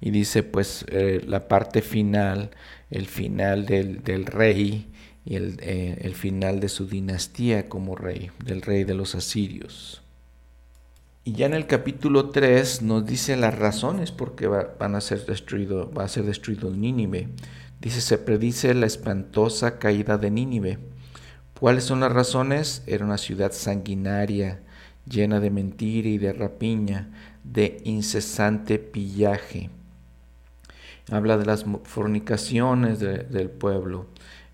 y 0.00 0.10
dice 0.10 0.42
pues 0.42 0.84
eh, 0.88 1.22
la 1.26 1.48
parte 1.48 1.82
final, 1.82 2.50
el 2.90 3.06
final 3.06 3.66
del, 3.66 4.04
del 4.04 4.26
rey 4.26 4.86
y 5.24 5.36
eh, 5.36 5.98
el, 6.00 6.14
final 6.14 6.58
de 6.60 6.68
su 6.68 6.86
dinastía 6.86 7.68
como 7.68 7.96
rey, 7.96 8.30
del 8.44 8.62
rey 8.62 8.84
de 8.84 8.94
los 8.94 9.14
asirios. 9.14 10.00
Y 11.28 11.32
ya 11.32 11.44
en 11.44 11.52
el 11.52 11.66
capítulo 11.66 12.30
3 12.30 12.80
nos 12.80 13.04
dice 13.04 13.36
las 13.36 13.58
razones 13.58 14.12
por 14.12 14.34
qué 14.34 14.46
va, 14.46 14.68
van 14.78 14.94
a 14.94 15.02
ser 15.02 15.26
destruido, 15.26 15.92
va 15.92 16.04
a 16.04 16.08
ser 16.08 16.24
destruido 16.24 16.70
Nínive. 16.70 17.28
Dice, 17.82 18.00
se 18.00 18.16
predice 18.16 18.72
la 18.72 18.86
espantosa 18.86 19.78
caída 19.78 20.16
de 20.16 20.30
Nínive. 20.30 20.78
¿Cuáles 21.60 21.84
son 21.84 22.00
las 22.00 22.12
razones? 22.12 22.82
Era 22.86 23.04
una 23.04 23.18
ciudad 23.18 23.52
sanguinaria, 23.52 24.62
llena 25.06 25.38
de 25.38 25.50
mentira 25.50 26.08
y 26.08 26.16
de 26.16 26.32
rapiña, 26.32 27.10
de 27.44 27.82
incesante 27.84 28.78
pillaje. 28.78 29.68
Habla 31.10 31.36
de 31.36 31.44
las 31.44 31.66
fornicaciones 31.82 33.00
del 33.00 33.50
pueblo, 33.50 34.06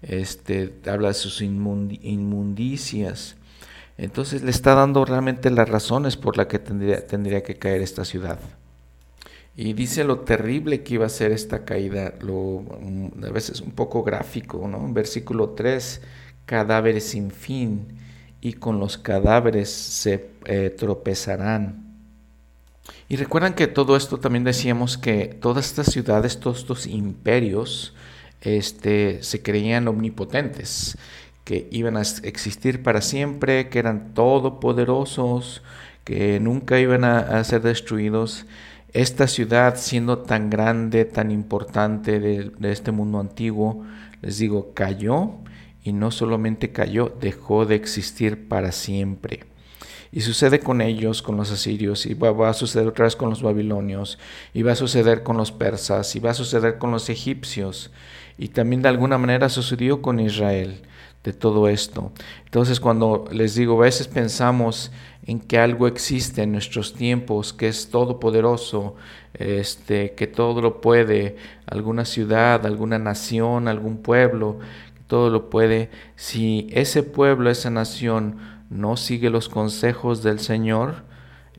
este, 0.03 0.75
habla 0.89 1.07
de 1.07 1.15
sus 1.15 1.41
inmundicias. 1.41 3.37
Entonces 3.97 4.43
le 4.43 4.51
está 4.51 4.75
dando 4.75 5.05
realmente 5.05 5.51
las 5.51 5.69
razones 5.69 6.17
por 6.17 6.37
las 6.37 6.47
que 6.47 6.59
tendría, 6.59 7.07
tendría 7.07 7.43
que 7.43 7.57
caer 7.57 7.81
esta 7.81 8.05
ciudad. 8.05 8.39
Y 9.57 9.73
dice 9.73 10.03
lo 10.03 10.21
terrible 10.21 10.83
que 10.83 10.95
iba 10.95 11.07
a 11.07 11.11
ser 11.11 11.31
esta 11.31 11.65
caída, 11.65 12.15
lo, 12.21 12.65
a 13.25 13.31
veces 13.31 13.61
un 13.61 13.71
poco 13.71 14.03
gráfico, 14.03 14.67
¿no? 14.67 14.93
Versículo 14.93 15.51
3, 15.51 16.01
cadáveres 16.45 17.05
sin 17.05 17.31
fin, 17.31 17.87
y 18.41 18.55
con 18.55 18.81
los 18.81 18.99
cadáveres 18.99 19.71
se 19.71 20.29
eh, 20.47 20.75
tropezarán. 20.77 21.85
Y 23.09 23.17
recuerdan 23.17 23.55
que 23.55 23.69
todo 23.69 23.97
esto 23.97 24.19
también 24.19 24.45
decíamos 24.45 24.99
que 24.99 25.27
todas 25.27 25.67
estas 25.67 25.93
ciudades, 25.93 26.41
todos 26.41 26.59
estos 26.59 26.87
imperios, 26.87 27.95
este, 28.41 29.23
se 29.23 29.41
creían 29.41 29.87
omnipotentes, 29.89 30.99
que 31.45 31.69
iban 31.71 31.97
a 31.97 32.03
existir 32.23 32.83
para 32.83 33.03
siempre, 33.03 33.69
que 33.69 33.79
eran 33.79 34.15
todopoderosos, 34.15 35.63
que 36.05 36.41
nunca 36.41 36.81
iban 36.81 37.05
a, 37.05 37.43
ser 37.45 37.63
destruidos. 37.63 38.47
Esta 38.93 39.27
ciudad, 39.27 39.77
siendo 39.77 40.19
tan 40.19 40.51
grande, 40.51 41.05
tan 41.05 41.31
importante 41.31 42.19
de, 42.19 42.71
este 42.71 42.93
mundo 42.93 43.21
antiguo, 43.21 43.85
les 44.23 44.39
digo, 44.39 44.73
cayó 44.73 45.33
y 45.83 45.93
no 45.93 46.11
solamente 46.11 46.73
cayó, 46.73 47.15
dejó 47.21 47.67
de 47.67 47.75
existir 47.75 48.49
para 48.49 48.73
siempre. 48.73 49.41
Y 50.13 50.21
sucede 50.21 50.61
con 50.61 50.81
ellos, 50.81 51.23
con 51.23 51.37
los 51.37 51.51
asirios, 51.51 52.07
y 52.07 52.15
va, 52.15 52.49
a 52.49 52.55
suceder 52.55 52.87
otra 52.87 53.05
vez 53.05 53.17
con 53.17 53.29
los 53.29 53.43
babilonios, 53.43 54.19
y 54.55 54.63
va 54.63 54.73
a 54.73 54.77
suceder 54.77 55.25
con 55.25 55.37
los 55.37 55.51
persas, 55.51 56.15
y 56.15 56.21
va 56.21 56.31
a 56.31 56.35
suceder 56.35 56.79
con 56.79 56.93
los 56.93 57.11
egipcios. 57.11 57.91
Y 58.39 58.49
también 58.49 58.81
de 58.81 58.89
alguna 58.89 59.19
manera 59.19 59.49
sucedió 59.49 60.01
con 60.01 60.21
Israel 60.21 60.83
de 61.25 61.33
todo 61.33 61.69
esto. 61.69 62.13
Entonces 62.45 62.79
cuando 62.79 63.25
les 63.33 63.55
digo, 63.55 63.81
a 63.81 63.87
veces 63.87 64.07
pensamos 64.07 64.93
en 65.27 65.41
que 65.41 65.59
algo 65.59 65.87
existe 65.89 66.43
en 66.43 66.53
nuestros 66.53 66.93
tiempos, 66.93 67.55
que 67.55 67.67
es 67.67 67.89
todopoderoso, 67.89 68.95
este, 69.33 70.13
que 70.15 70.27
todo 70.27 70.61
lo 70.61 70.83
puede, 70.83 71.37
alguna 71.67 72.05
ciudad, 72.05 72.65
alguna 72.67 72.99
nación, 72.99 73.67
algún 73.67 73.99
pueblo, 73.99 74.59
todo 75.07 75.31
lo 75.31 75.49
puede. 75.49 75.91
Si 76.15 76.69
ese 76.71 77.03
pueblo, 77.03 77.51
esa 77.51 77.71
nación 77.71 78.37
no 78.69 78.99
sigue 78.99 79.31
los 79.31 79.49
consejos 79.49 80.23
del 80.23 80.41
Señor, 80.41 81.05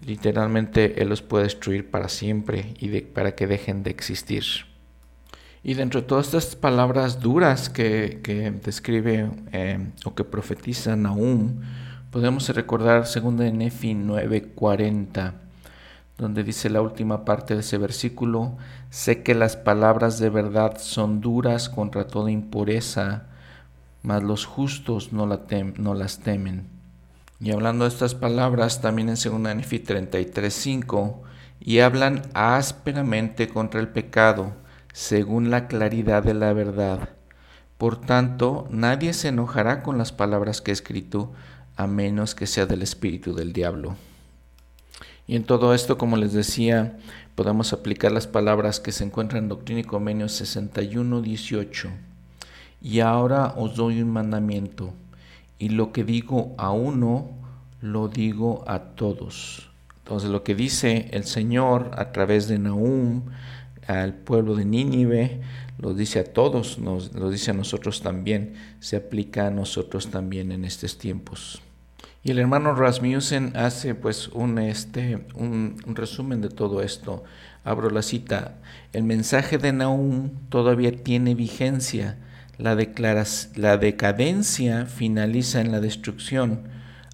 literalmente 0.06 1.02
Él 1.02 1.10
los 1.10 1.24
puede 1.24 1.46
destruir 1.46 1.90
para 1.90 2.08
siempre 2.08 2.76
y 2.80 3.02
para 3.02 3.34
que 3.34 3.48
dejen 3.48 3.82
de 3.82 3.90
existir. 3.90 4.44
Y 5.68 5.74
dentro 5.74 6.02
de 6.02 6.06
todas 6.06 6.28
estas 6.28 6.56
palabras 6.56 7.22
duras 7.22 7.72
que, 7.72 8.22
describe 8.64 9.32
eh, 9.52 9.80
o 10.06 10.14
que 10.14 10.24
profetiza 10.24 10.96
Nahum, 10.96 11.60
podemos 12.12 12.48
recordar 12.50 13.06
2 13.12 13.36
de 13.36 13.52
Nefi 13.52 13.96
9:40, 13.96 15.34
donde 16.20 16.44
dice 16.44 16.70
la 16.70 16.84
última 16.84 17.26
parte 17.26 17.56
de 17.56 17.62
ese 17.62 17.80
versículo, 17.80 18.58
sé 18.92 19.24
que 19.24 19.34
las 19.34 19.58
palabras 19.58 20.20
de 20.20 20.30
verdad 20.30 20.78
son 20.78 21.20
duras 21.20 21.68
contra 21.68 22.06
toda 22.06 22.30
impureza, 22.30 23.24
mas 24.04 24.22
los 24.22 24.46
justos 24.46 25.14
no, 25.14 25.26
no 25.26 25.94
las 25.96 26.20
temen. 26.20 26.68
Y 27.40 27.50
hablando 27.50 27.86
de 27.86 27.90
estas 27.90 28.14
palabras, 28.14 28.82
también 28.82 29.10
en 29.10 29.16
2 29.16 29.56
Nefi 29.56 29.80
33:5, 29.80 31.24
y 31.60 31.80
hablan 31.80 32.22
ásperamente 32.36 33.48
contra 33.48 33.80
el 33.80 33.88
pecado, 33.88 34.64
según 34.96 35.52
la 35.52 35.68
claridad 35.68 36.24
de 36.24 36.34
la 36.34 36.54
verdad, 36.54 37.10
Por 37.78 38.00
tanto, 38.00 38.66
nadie 38.70 39.12
se 39.12 39.28
enojará 39.28 39.84
con 39.84 39.98
las 39.98 40.14
palabras 40.14 40.62
que 40.62 40.72
he 40.72 40.74
escrito, 40.74 41.34
a 41.76 41.86
menos 41.86 42.34
que 42.34 42.48
sea 42.48 42.66
del 42.66 42.82
espíritu 42.82 43.36
del 43.36 43.52
diablo. 43.52 43.98
Y 45.28 45.36
en 45.36 45.44
todo 45.44 45.74
esto, 45.74 45.98
como 45.98 46.16
les 46.16 46.32
decía, 46.32 46.98
podemos 47.36 47.74
aplicar 47.74 48.14
las 48.14 48.26
palabras 48.26 48.80
que 48.80 48.94
se 48.94 49.04
encuentran 49.04 49.44
en 49.44 49.50
Doctrina 49.50 49.82
y 49.82 49.84
Convenio 49.84 50.30
61, 50.30 51.22
18. 51.22 51.90
Y 52.82 53.02
ahora 53.02 53.54
os 53.58 53.76
doy 53.76 54.02
un 54.02 54.12
mandamiento, 54.12 54.94
y 55.60 55.70
lo 55.70 55.92
que 55.92 56.06
digo 56.06 56.56
a 56.58 56.72
uno, 56.72 57.32
lo 57.82 58.08
digo 58.08 58.64
a 58.66 58.80
todos. 58.80 59.70
Entonces 59.98 60.30
lo 60.30 60.44
que 60.44 60.56
dice 60.56 61.10
el 61.12 61.26
Señor 61.26 61.92
a 61.98 62.14
través 62.14 62.48
de 62.48 62.60
Nahum 62.60 63.24
al 63.88 64.14
pueblo 64.14 64.56
de 64.56 64.66
Nínive, 64.66 65.42
lo 65.78 65.94
dice 65.94 66.20
a 66.20 66.24
todos, 66.24 66.80
nos, 66.80 67.14
lo 67.14 67.30
dice 67.30 67.52
a 67.52 67.54
nosotros 67.54 68.02
también, 68.02 68.54
se 68.80 68.96
aplica 68.96 69.48
a 69.48 69.52
nosotros 69.52 70.10
también 70.10 70.52
en 70.52 70.66
estos 70.66 70.98
tiempos. 70.98 71.62
Y 72.26 72.32
el 72.32 72.40
hermano 72.40 72.74
Rasmussen 72.74 73.56
hace 73.56 73.94
pues 73.94 74.30
un, 74.30 74.58
este, 74.58 75.28
un, 75.36 75.78
resumen 75.86 76.42
de 76.42 76.50
todo 76.50 76.82
esto. 76.82 77.24
Abro 77.64 77.92
la 77.92 78.02
cita. 78.02 78.56
El 78.94 79.04
mensaje 79.04 79.60
de 79.60 79.72
Nahum 79.72 80.32
todavía 80.50 80.92
tiene 80.92 81.36
vigencia. 81.36 82.18
La, 82.58 82.76
la 83.56 83.78
decadencia 83.78 84.88
finaliza 84.88 85.62
en 85.62 85.72
la 85.72 85.80
destrucción. 85.82 86.64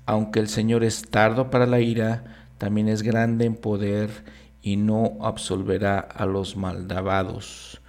Aunque 0.06 0.40
el 0.40 0.48
Señor 0.48 0.86
es 0.86 1.01
tardo 1.10 1.50
para 1.50 1.66
la 1.66 1.82
ira, 1.82 2.24
también 2.58 2.88
es 2.88 3.01
grande 3.01 3.44
en 3.44 3.56
poder 3.56 4.24
y 4.62 4.77
no 4.77 5.18
absolverá 5.22 6.00
a 6.00 6.25
los 6.25 6.56
maldados. 6.56 7.82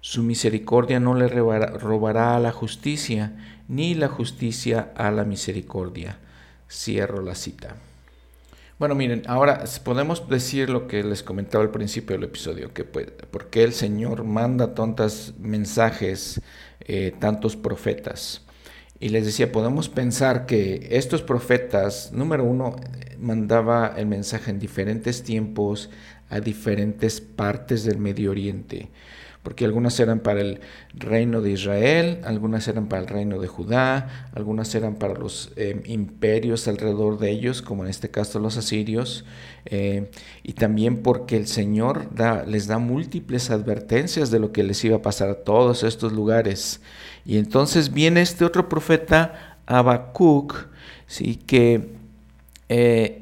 Su 0.00 0.22
misericordia 0.22 1.00
no 1.00 1.14
le 1.14 1.28
robará 1.28 2.36
a 2.36 2.40
la 2.40 2.52
justicia, 2.52 3.62
ni 3.68 3.94
la 3.94 4.08
justicia 4.08 4.92
a 4.96 5.10
la 5.10 5.24
misericordia 5.24 6.18
Cierro 6.70 7.20
la 7.20 7.34
cita. 7.34 7.74
Bueno, 8.78 8.94
miren, 8.94 9.24
ahora 9.26 9.64
podemos 9.84 10.26
decir 10.28 10.70
lo 10.70 10.86
que 10.86 11.02
les 11.02 11.22
comentaba 11.22 11.62
al 11.64 11.70
principio 11.70 12.16
del 12.16 12.24
episodio, 12.24 12.72
que 12.72 12.84
pues, 12.84 13.08
por 13.30 13.50
qué 13.50 13.64
el 13.64 13.74
Señor 13.74 14.24
manda 14.24 14.74
tantos 14.74 15.34
mensajes, 15.38 16.40
eh, 16.80 17.12
tantos 17.18 17.56
profetas. 17.56 18.42
Y 18.98 19.10
les 19.10 19.26
decía, 19.26 19.50
podemos 19.50 19.88
pensar 19.88 20.46
que 20.46 20.88
estos 20.92 21.22
profetas, 21.22 22.12
número 22.12 22.44
uno, 22.44 22.76
mandaba 23.18 23.94
el 23.96 24.06
mensaje 24.06 24.50
en 24.50 24.58
diferentes 24.58 25.24
tiempos 25.24 25.90
a 26.30 26.40
diferentes 26.40 27.20
partes 27.20 27.84
del 27.84 27.98
Medio 27.98 28.30
Oriente 28.30 28.88
porque 29.42 29.64
algunas 29.64 29.98
eran 29.98 30.20
para 30.20 30.40
el 30.40 30.60
reino 30.92 31.40
de 31.40 31.52
Israel, 31.52 32.20
algunas 32.24 32.68
eran 32.68 32.88
para 32.88 33.02
el 33.02 33.08
reino 33.08 33.40
de 33.40 33.48
Judá, 33.48 34.28
algunas 34.34 34.74
eran 34.74 34.96
para 34.96 35.14
los 35.14 35.52
eh, 35.56 35.80
imperios 35.86 36.68
alrededor 36.68 37.18
de 37.18 37.30
ellos, 37.30 37.62
como 37.62 37.84
en 37.84 37.90
este 37.90 38.10
caso 38.10 38.38
los 38.38 38.58
asirios, 38.58 39.24
eh, 39.64 40.10
y 40.42 40.52
también 40.52 40.98
porque 40.98 41.38
el 41.38 41.46
Señor 41.46 42.10
les 42.46 42.66
da 42.66 42.78
múltiples 42.78 43.50
advertencias 43.50 44.30
de 44.30 44.40
lo 44.40 44.52
que 44.52 44.62
les 44.62 44.84
iba 44.84 44.98
a 44.98 45.02
pasar 45.02 45.30
a 45.30 45.42
todos 45.42 45.84
estos 45.84 46.12
lugares. 46.12 46.82
Y 47.24 47.38
entonces 47.38 47.92
viene 47.94 48.20
este 48.20 48.44
otro 48.44 48.68
profeta, 48.68 49.56
Habacuc, 49.64 50.68
¿sí? 51.06 51.36
que 51.36 51.94
eh, 52.68 53.19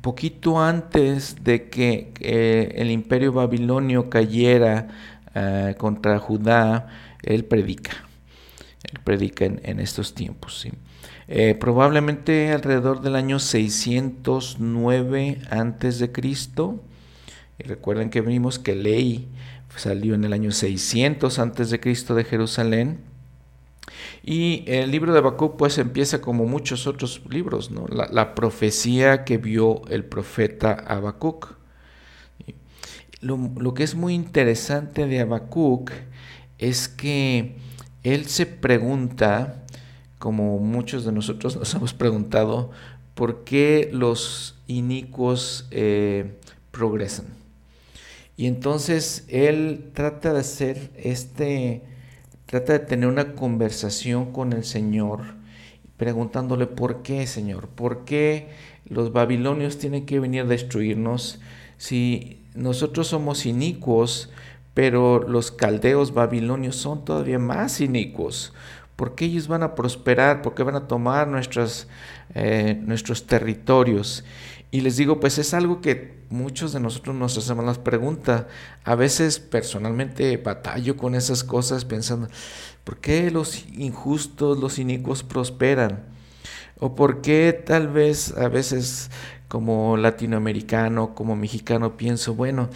poquito 0.00 0.60
antes 0.60 1.44
de 1.44 1.68
que 1.68 2.12
el 2.74 2.90
imperio 2.90 3.32
babilonio 3.32 4.10
cayera 4.10 4.88
eh, 5.34 5.74
contra 5.78 6.18
Judá, 6.18 6.88
él 7.22 7.44
predica. 7.44 7.92
Él 8.92 9.00
predica 9.04 9.44
en, 9.44 9.78
estos 9.78 10.14
tiempos. 10.14 10.66
Eh, 11.28 11.54
probablemente 11.54 12.50
alrededor 12.50 13.02
del 13.02 13.14
año 13.14 13.38
609 13.38 15.42
antes 15.50 15.98
de 15.98 16.10
Cristo. 16.10 16.82
Y 17.58 17.64
recuerden 17.64 18.10
que 18.10 18.22
vimos 18.22 18.58
que 18.58 18.74
Ley 18.74 19.28
salió 19.76 20.14
en 20.14 20.24
el 20.24 20.32
año 20.32 20.50
600 20.50 21.38
antes 21.38 21.70
de 21.70 21.78
Cristo 21.78 22.14
de 22.14 22.24
Jerusalén. 22.24 22.98
Y 24.22 24.64
el 24.66 24.90
libro 24.90 25.12
de 25.12 25.18
Habacuc 25.18 25.56
pues 25.56 25.78
empieza 25.78 26.20
como 26.20 26.44
muchos 26.46 26.86
otros 26.86 27.22
libros, 27.28 27.70
¿no? 27.70 27.86
la, 27.88 28.34
profecía 28.34 29.24
que 29.24 29.38
vio 29.38 29.82
el 29.88 30.04
profeta 30.04 30.72
Habacuc. 30.72 31.56
Lo, 33.20 33.74
que 33.74 33.82
es 33.82 33.94
muy 33.94 34.14
interesante 34.14 35.06
de 35.06 35.20
Habacuc 35.20 35.90
es 36.58 36.88
que 36.88 37.56
él 38.02 38.26
se 38.26 38.46
pregunta, 38.46 39.64
como 40.18 40.58
muchos 40.58 41.04
de 41.04 41.12
nosotros 41.12 41.56
nos 41.56 41.74
hemos 41.74 41.94
preguntado, 41.94 42.70
por 43.14 43.44
qué 43.44 43.90
los 43.92 44.58
inicuos 44.66 45.66
eh, 45.70 46.38
progresan. 46.70 47.26
Y 48.36 48.46
entonces 48.46 49.26
él 49.28 49.90
trata 49.92 50.32
de 50.32 50.40
hacer 50.40 50.90
este, 50.96 51.82
trata 52.50 52.72
de 52.72 52.80
tener 52.80 53.08
una 53.08 53.36
conversación 53.36 54.32
con 54.32 54.52
el 54.52 54.64
Señor, 54.64 55.20
preguntándole 55.96 56.66
por 56.66 57.02
qué, 57.02 57.28
Señor, 57.28 57.68
por 57.68 58.04
qué 58.04 58.48
los 58.86 59.12
babilonios 59.12 59.78
tienen 59.78 60.04
que 60.04 60.18
venir 60.18 60.42
a 60.42 60.46
destruirnos 60.46 61.38
si 61.76 62.42
nosotros 62.56 63.06
somos 63.06 63.46
inicuos, 63.46 64.30
pero 64.74 65.20
los 65.28 65.52
caldeos 65.52 66.12
babilonios 66.12 66.74
son 66.74 67.04
todavía 67.04 67.38
más 67.38 67.80
inicuos. 67.80 68.52
porque 68.96 69.26
ellos 69.26 69.46
van 69.46 69.62
a 69.62 69.76
prosperar? 69.76 70.42
porque 70.42 70.64
van 70.64 70.74
a 70.74 70.88
tomar 70.88 71.28
eh, 72.34 72.80
nuestros 72.82 73.26
territorios? 73.28 74.24
Y 74.70 74.82
les 74.82 74.96
digo, 74.96 75.18
pues 75.18 75.38
es 75.38 75.52
algo 75.52 75.80
que 75.80 76.20
muchos 76.28 76.72
de 76.72 76.80
nosotros 76.80 77.16
nos 77.16 77.36
hacemos 77.36 77.64
las 77.64 77.78
preguntas. 77.78 78.46
A 78.84 78.94
veces 78.94 79.40
personalmente 79.40 80.36
batallo 80.36 80.96
con 80.96 81.14
esas 81.14 81.42
cosas 81.42 81.84
pensando, 81.84 82.28
¿por 82.84 82.98
qué 82.98 83.30
los 83.30 83.66
injustos, 83.72 84.58
los 84.58 84.78
inicuos 84.78 85.24
prosperan? 85.24 86.04
¿O 86.78 86.94
por 86.94 87.20
qué 87.20 87.52
tal 87.52 87.88
vez 87.88 88.36
a 88.36 88.48
veces 88.48 89.10
como 89.50 89.96
latinoamericano, 89.96 91.12
como 91.12 91.34
mexicano, 91.34 91.96
pienso, 91.96 92.36
bueno, 92.36 92.70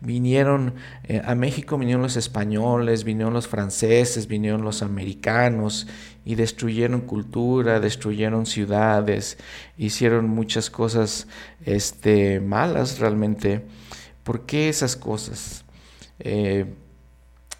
vinieron 0.00 0.74
eh, 1.04 1.22
a 1.24 1.36
México, 1.36 1.78
vinieron 1.78 2.02
los 2.02 2.16
españoles, 2.16 3.04
vinieron 3.04 3.32
los 3.32 3.46
franceses, 3.46 4.26
vinieron 4.26 4.62
los 4.62 4.82
americanos 4.82 5.86
y 6.24 6.34
destruyeron 6.34 7.02
cultura, 7.02 7.78
destruyeron 7.78 8.44
ciudades, 8.44 9.38
hicieron 9.78 10.28
muchas 10.28 10.68
cosas 10.68 11.28
este, 11.64 12.40
malas 12.40 12.98
realmente. 12.98 13.64
¿Por 14.24 14.46
qué 14.46 14.68
esas 14.68 14.96
cosas? 14.96 15.64
Eh, 16.18 16.74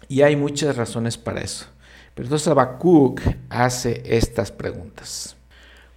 y 0.09 0.23
hay 0.23 0.35
muchas 0.35 0.75
razones 0.75 1.17
para 1.17 1.39
eso. 1.39 1.67
Pero 2.13 2.25
entonces 2.25 2.49
Habacuc 2.49 3.21
hace 3.49 4.03
estas 4.05 4.51
preguntas. 4.51 5.36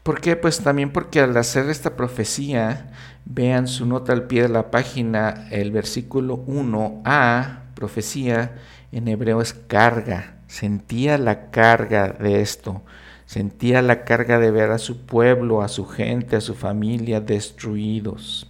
¿Por 0.02 0.20
qué? 0.20 0.34
Pues 0.36 0.60
también 0.60 0.92
porque 0.92 1.20
al 1.20 1.36
hacer 1.36 1.68
esta 1.68 1.94
profecía, 1.96 2.90
vean 3.26 3.68
su 3.68 3.84
nota 3.86 4.12
al 4.12 4.26
pie 4.26 4.42
de 4.42 4.48
la 4.48 4.70
página, 4.70 5.46
el 5.50 5.70
versículo 5.72 6.44
1a, 6.46 7.74
profecía, 7.74 8.56
en 8.92 9.08
hebreo 9.08 9.42
es 9.42 9.52
carga. 9.52 10.36
Sentía 10.46 11.18
la 11.18 11.50
carga 11.50 12.08
de 12.08 12.40
esto, 12.40 12.82
sentía 13.26 13.82
la 13.82 14.04
carga 14.04 14.38
de 14.38 14.50
ver 14.50 14.70
a 14.70 14.78
su 14.78 15.04
pueblo, 15.06 15.62
a 15.62 15.68
su 15.68 15.86
gente, 15.86 16.36
a 16.36 16.40
su 16.40 16.54
familia 16.54 17.20
destruidos. 17.20 18.48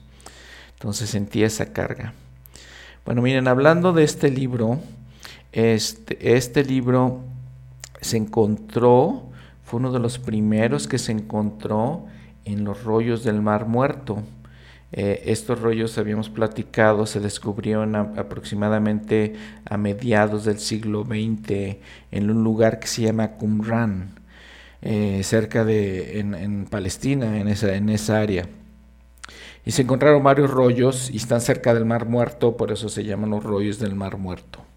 Entonces 0.74 1.10
sentía 1.10 1.46
esa 1.46 1.72
carga. 1.72 2.14
Bueno, 3.04 3.22
miren, 3.22 3.48
hablando 3.48 3.92
de 3.92 4.04
este 4.04 4.30
libro, 4.30 4.78
este, 5.52 6.36
este 6.36 6.64
libro 6.64 7.20
se 8.00 8.16
encontró 8.16 9.30
fue 9.70 9.78
uno 9.78 9.92
de 9.92 10.00
los 10.00 10.18
primeros 10.18 10.88
que 10.88 10.98
se 10.98 11.12
encontró 11.12 12.06
en 12.44 12.64
los 12.64 12.83
rollos 12.83 13.22
del 13.22 13.40
Mar 13.40 13.68
Muerto. 13.68 14.20
Eh, 14.90 15.22
estos 15.26 15.61
rollos, 15.61 15.96
habíamos 15.96 16.28
platicado, 16.28 17.06
se 17.06 17.20
descubrieron 17.20 17.94
aproximadamente 17.94 19.37
a 19.64 19.76
mediados 19.76 20.44
del 20.44 20.59
siglo 20.59 21.04
XX 21.04 21.76
en 22.11 22.30
un 22.30 22.42
lugar 22.42 22.80
que 22.80 22.88
se 22.88 23.02
llama 23.02 23.37
Qumran, 23.37 24.11
eh, 24.83 25.20
cerca 25.22 25.64
de, 25.64 26.18
en, 26.18 26.66
Palestina, 26.68 27.38
en 27.38 27.46
esa, 27.46 27.72
en 27.72 27.90
esa 27.90 28.18
área. 28.18 28.48
Y 29.64 29.70
se 29.70 29.83
encontraron 29.83 30.24
varios 30.24 30.50
rollos 30.50 31.11
y 31.12 31.18
están 31.18 31.40
cerca 31.40 31.74
del 31.74 31.85
Mar 31.85 32.06
Muerto, 32.06 32.56
por 32.56 32.72
eso 32.72 32.88
se 32.88 33.04
llaman 33.04 33.30
los 33.30 33.44
rollos 33.44 33.78
del 33.78 33.94
Mar 33.94 34.16
Muerto. 34.16 34.69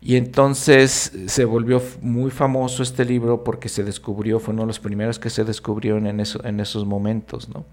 Y 0.00 0.16
entonces 0.16 1.12
se 1.26 1.44
volvió 1.44 1.82
muy 2.00 2.30
famoso 2.30 2.82
este 2.82 3.04
libro 3.04 3.42
porque 3.42 3.68
se 3.68 3.82
descubrió, 3.82 4.38
fue 4.38 4.54
uno 4.54 4.62
de 4.62 4.68
los 4.68 4.78
primeros 4.78 5.18
que 5.18 5.28
se 5.28 5.44
descubrieron 5.44 6.06
en, 6.06 6.20
eso, 6.20 6.44
en 6.44 6.60
esos 6.60 6.86
momentos, 6.86 7.48
¿no? 7.48 7.64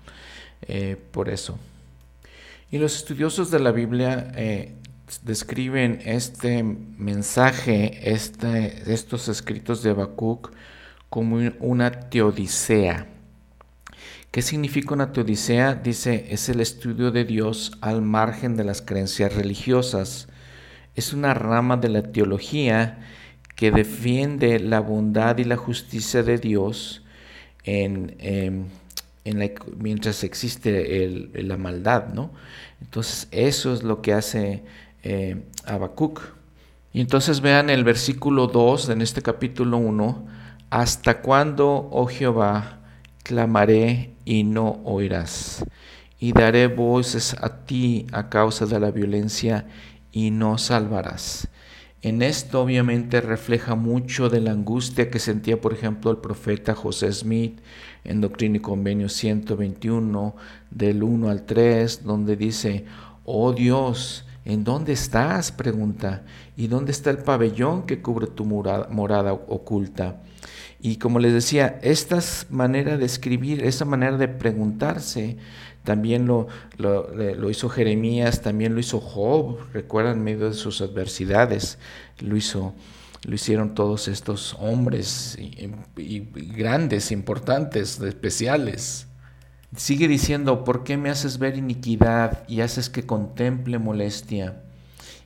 Eh, 0.67 0.97
por 1.11 1.29
eso. 1.29 1.57
Y 2.71 2.79
los 2.79 2.95
estudiosos 2.95 3.51
de 3.51 3.59
la 3.59 3.71
Biblia 3.71 4.31
eh, 4.35 4.73
describen 5.23 6.01
este 6.03 6.63
mensaje, 6.63 8.11
este, 8.11 8.91
estos 8.91 9.27
escritos 9.27 9.83
de 9.83 9.91
Habacuc, 9.91 10.51
como 11.09 11.38
una 11.59 11.91
teodicea. 11.91 13.07
¿Qué 14.31 14.41
significa 14.41 14.93
una 14.93 15.13
teodicea? 15.13 15.75
Dice, 15.75 16.25
es 16.29 16.49
el 16.49 16.59
estudio 16.59 17.11
de 17.11 17.23
Dios 17.23 17.71
al 17.79 18.01
margen 18.01 18.57
de 18.57 18.65
las 18.65 18.81
creencias 18.81 19.33
religiosas. 19.33 20.27
Es 20.95 21.13
una 21.13 21.34
rama 21.34 21.77
de 21.77 21.89
la 21.89 22.03
teología 22.03 22.99
que 23.55 23.71
defiende 23.71 24.60
la 24.60 24.79
bondad 24.79 25.38
y 25.38 25.43
la 25.43 25.58
justicia 25.58 26.23
de 26.23 26.38
Dios 26.38 27.03
en, 27.63 28.15
em, 28.19 28.65
mientras 29.77 30.23
existe 30.23 31.29
la 31.34 31.58
maldad, 31.58 32.10
¿no? 32.13 32.31
Entonces 32.81 33.27
eso 33.31 33.73
es 33.73 33.84
lo 33.84 34.01
que 34.01 34.13
hace 34.13 34.63
eh, 35.03 35.43
Habacuc. 35.65 36.21
Y 36.93 37.01
entonces 37.01 37.41
vean 37.41 37.69
el 37.69 37.84
versículo 37.84 38.47
2 38.47 38.89
en 38.89 39.01
este 39.01 39.21
capítulo 39.21 39.77
1, 39.77 40.27
¿hasta 40.69 41.21
cuándo, 41.21 41.89
oh 41.91 42.08
Jehová, 42.08 42.79
clamaré 43.23 44.13
y 44.23 44.43
no 44.43 44.81
oirás? 44.84 45.65
Y 46.19 46.31
daré 46.31 46.67
voces 46.67 47.36
a 47.41 47.65
ti 47.65 48.08
a 48.12 48.29
causa 48.29 48.65
de 48.65 48.79
la 48.79 48.91
violencia 48.91 49.65
y 50.15 50.32
no 50.32 50.58
salvarás. 50.58 51.49
En 52.01 52.21
esto 52.21 52.62
obviamente 52.62 53.19
refleja 53.19 53.75
mucho 53.75 54.30
de 54.30 54.39
la 54.39 54.51
angustia 54.51 55.10
que 55.12 55.19
sentía, 55.19 55.60
por 55.60 55.73
ejemplo, 55.73 56.10
el 56.10 56.17
profeta 56.17 56.73
José 56.73 57.12
Smith 57.12 57.60
en 58.06 58.21
Doctrina 58.21 58.58
y 58.58 58.62
Convenio 58.62 59.10
121, 59.10 60.36
del 60.71 61.04
1 61.04 61.30
al 61.30 61.45
3, 61.45 62.06
donde 62.06 62.38
dice, 62.38 62.86
oh 63.25 63.51
Dios, 63.51 64.25
¿en 64.45 64.63
dónde 64.63 64.93
estás? 64.93 65.51
pregunta, 65.51 66.23
¿y 66.56 66.67
dónde 66.67 66.93
está 66.93 67.10
el 67.10 67.17
pabellón 67.17 67.86
que 67.86 68.01
cubre 68.01 68.28
tu 68.28 68.45
morada, 68.45 69.34
oculta? 69.34 70.21
Y 70.80 70.95
como 70.95 71.19
les 71.19 71.34
decía, 71.34 71.80
esta 71.82 72.19
manera 72.49 72.97
de 72.97 73.06
escribir, 73.06 73.65
esa 73.65 73.84
manera 73.84 74.15
de 74.17 74.30
preguntarse, 74.30 75.38
también 75.86 76.26
lo, 76.26 76.48
lo, 76.78 77.50
hizo 77.50 77.69
Jeremías, 77.69 78.41
también 78.41 78.74
lo 78.74 78.82
hizo 78.82 79.00
Job, 79.00 79.60
recuerdan, 79.71 80.17
en 80.17 80.24
medio 80.24 80.50
de 80.50 80.56
sus 80.56 80.82
adversidades, 80.82 81.78
lo, 82.19 82.36
hizo, 82.36 82.74
lo 83.26 83.36
hicieron 83.36 83.74
todos 83.74 84.10
estos 84.10 84.58
hombres 84.60 85.38
y, 85.39 86.19
grandes, 86.58 87.12
importantes, 87.12 88.02
especiales. 88.02 89.08
Sigue 89.78 90.08
diciendo, 90.08 90.63
¿por 90.63 90.84
qué 90.84 90.98
me 90.98 91.10
haces 91.10 91.38
ver 91.38 91.58
iniquidad 91.58 92.43
y 92.48 92.62
haces 92.62 92.89
que 92.89 93.06
contemple 93.06 93.80
molestia? 93.80 94.63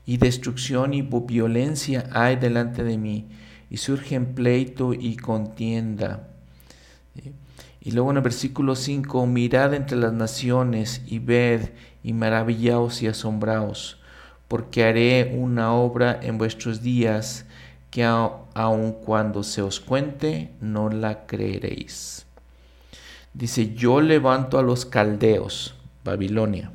Y 0.05 0.17
destrucción 0.17 0.93
y 0.93 1.01
violencia 1.01 2.09
hay 2.11 2.35
delante 2.35 2.83
de 2.83 2.97
mí, 2.97 3.29
y 3.69 3.77
surgen 3.77 4.33
pleito 4.33 4.93
y 4.93 5.15
contienda. 5.15 6.27
Y 7.89 7.91
luego 7.91 8.11
en 8.11 8.17
el 8.17 8.21
versículo 8.23 8.75
5, 8.75 9.25
mirad 9.25 9.73
entre 9.73 9.97
las 9.97 10.13
naciones 10.13 11.01
y 11.07 11.17
ved 11.17 11.71
y 12.03 12.13
maravillaos 12.13 13.01
y 13.01 13.07
asombraos, 13.07 13.97
porque 14.47 14.83
haré 14.83 15.35
una 15.35 15.73
obra 15.73 16.19
en 16.21 16.37
vuestros 16.37 16.83
días 16.83 17.47
que 17.89 18.03
aun 18.03 18.91
cuando 18.91 19.41
se 19.41 19.63
os 19.63 19.79
cuente 19.79 20.51
no 20.61 20.89
la 20.91 21.25
creeréis. 21.25 22.27
Dice, 23.33 23.73
yo 23.73 24.01
levanto 24.01 24.59
a 24.59 24.61
los 24.61 24.85
caldeos, 24.85 25.73
Babilonia, 26.05 26.71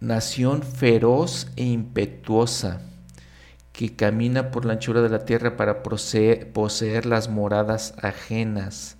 nación 0.00 0.64
feroz 0.64 1.52
e 1.54 1.62
impetuosa, 1.62 2.80
que 3.72 3.94
camina 3.94 4.50
por 4.50 4.64
la 4.64 4.72
anchura 4.72 5.02
de 5.02 5.08
la 5.10 5.24
tierra 5.24 5.56
para 5.56 5.84
poseer 5.84 7.06
las 7.06 7.28
moradas 7.28 7.94
ajenas 8.02 8.97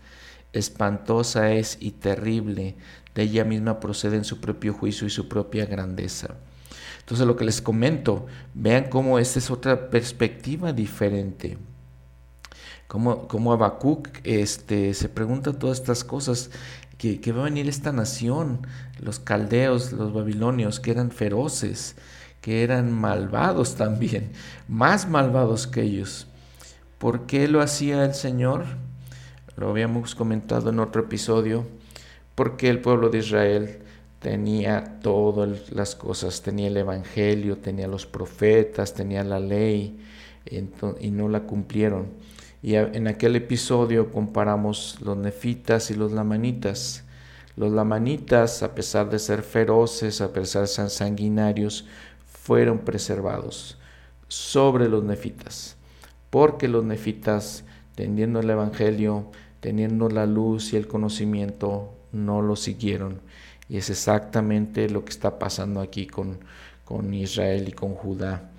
espantosa 0.53 1.53
es 1.53 1.77
y 1.81 1.93
terrible, 1.93 2.77
de 3.15 3.23
ella 3.23 3.45
misma 3.45 3.81
proceden 3.81 4.25
su 4.25 4.41
propio 4.41 4.73
juicio 4.73 5.07
y 5.07 5.11
su 5.11 5.29
propia 5.29 5.67
grandeza. 5.67 6.37
Entonces 7.01 7.27
lo 7.27 7.37
que 7.37 7.45
les 7.45 7.63
comento, 7.63 8.27
vean 8.55 8.91
cómo 8.91 9.19
esta 9.19 9.39
es 9.39 9.51
otra 9.51 9.91
perspectiva 9.91 10.73
diferente. 10.73 11.59
Como, 12.87 13.29
como 13.29 13.53
Habacuc 13.53 14.09
este, 14.25 14.95
se 14.95 15.09
pregunta 15.09 15.53
todas 15.53 15.79
estas 15.79 16.05
cosas, 16.05 16.51
que, 16.97 17.21
que 17.21 17.33
va 17.33 17.43
a 17.43 17.45
venir 17.45 17.69
esta 17.69 17.93
nación, 17.93 18.67
los 19.01 19.21
caldeos, 19.21 19.93
los 19.93 20.13
babilonios, 20.13 20.81
que 20.81 20.91
eran 20.91 21.11
feroces, 21.11 21.97
que 22.41 22.63
eran 22.63 22.93
malvados 22.93 23.77
también, 23.77 24.33
más 24.69 25.09
malvados 25.09 25.67
que 25.67 25.83
ellos. 25.83 26.27
¿Por 26.99 27.27
qué 27.27 27.49
lo 27.49 27.63
hacía 27.63 28.05
el 28.05 28.15
Señor? 28.15 28.65
Lo 29.59 29.71
habíamos 29.71 30.15
comentado 30.15 30.71
en 30.71 30.79
otro 30.79 31.03
episodio, 31.03 31.67
porque 32.35 32.69
el 32.69 32.81
pueblo 32.81 33.11
de 33.11 33.19
Israel 33.19 33.79
tenía 34.21 35.01
todas 35.01 35.73
las 35.73 35.97
cosas, 35.97 36.43
tenía 36.43 36.69
el 36.69 36.77
Evangelio, 36.77 37.59
tenía 37.59 37.89
los 37.89 38.07
profetas, 38.07 38.95
tenía 38.95 39.25
la 39.25 39.41
ley, 39.41 39.99
y 41.01 41.11
no 41.11 41.29
la 41.29 41.41
cumplieron. 41.41 42.07
Y 42.63 42.75
en 42.75 43.07
aquel 43.09 43.37
episodio 43.37 44.11
comparamos 44.11 44.99
los 45.01 45.17
nefitas 45.17 45.91
y 45.91 45.95
los 45.95 46.13
lamanitas. 46.13 47.05
Los 47.57 47.73
lamanitas, 47.73 48.63
a 48.63 48.75
pesar 48.75 49.11
de 49.11 49.19
ser 49.19 49.43
feroces, 49.43 50.21
a 50.21 50.33
pesar 50.33 50.63
de 50.63 50.69
ser 50.69 50.91
sanguinarios, 50.91 51.85
fueron 52.27 52.79
preservados 52.79 53.79
sobre 54.29 54.89
los 54.89 55.03
nefitas, 55.03 55.77
porque 56.31 56.69
los 56.69 56.85
nefitas, 56.85 57.65
tendiendo 57.95 58.41
el 58.41 58.51
Evangelio, 58.51 59.31
teniendo 59.61 60.09
la 60.09 60.27
luz 60.27 60.73
y 60.73 60.77
el 60.77 60.87
conocimiento, 60.87 61.95
no 62.13 62.43
lo 62.43 62.57
siguieron. 62.57 63.21
Y 63.69 63.77
es 63.77 63.91
exactamente 63.91 64.89
lo 64.89 65.05
que 65.05 65.11
está 65.11 65.39
pasando 65.39 65.81
aquí 65.81 66.07
con, 66.07 66.39
con 66.85 67.13
Israel 67.13 67.69
y 67.69 67.73
con 67.73 67.95
Judá. 67.95 68.51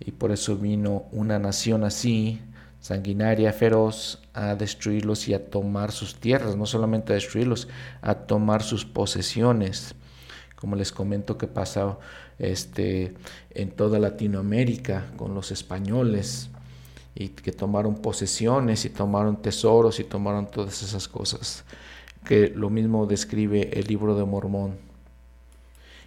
Y 0.00 0.12
por 0.12 0.30
eso 0.32 0.56
vino 0.56 1.04
una 1.12 1.38
nación 1.38 1.84
así, 1.84 2.40
sanguinaria, 2.80 3.52
feroz, 3.52 4.22
a 4.32 4.54
destruirlos 4.54 5.28
y 5.28 5.34
a 5.34 5.50
tomar 5.50 5.92
sus 5.92 6.16
tierras, 6.16 6.56
no 6.56 6.66
solamente 6.66 7.12
a 7.12 7.14
destruirlos, 7.14 7.68
a 8.00 8.14
tomar 8.14 8.62
sus 8.62 8.84
posesiones. 8.84 9.94
Como 10.56 10.74
les 10.74 10.90
comento 10.90 11.38
que 11.38 11.46
pasa 11.46 11.98
este, 12.38 13.14
en 13.50 13.70
toda 13.70 13.98
Latinoamérica 13.98 15.12
con 15.16 15.34
los 15.34 15.52
españoles, 15.52 16.50
y 17.14 17.28
que 17.28 17.52
tomaron 17.52 17.96
posesiones 17.96 18.84
y 18.84 18.90
tomaron 18.90 19.42
tesoros 19.42 19.98
y 20.00 20.04
tomaron 20.04 20.50
todas 20.50 20.82
esas 20.82 21.08
cosas, 21.08 21.64
que 22.24 22.48
lo 22.48 22.70
mismo 22.70 23.06
describe 23.06 23.78
el 23.78 23.86
libro 23.86 24.14
de 24.16 24.24
Mormón. 24.24 24.88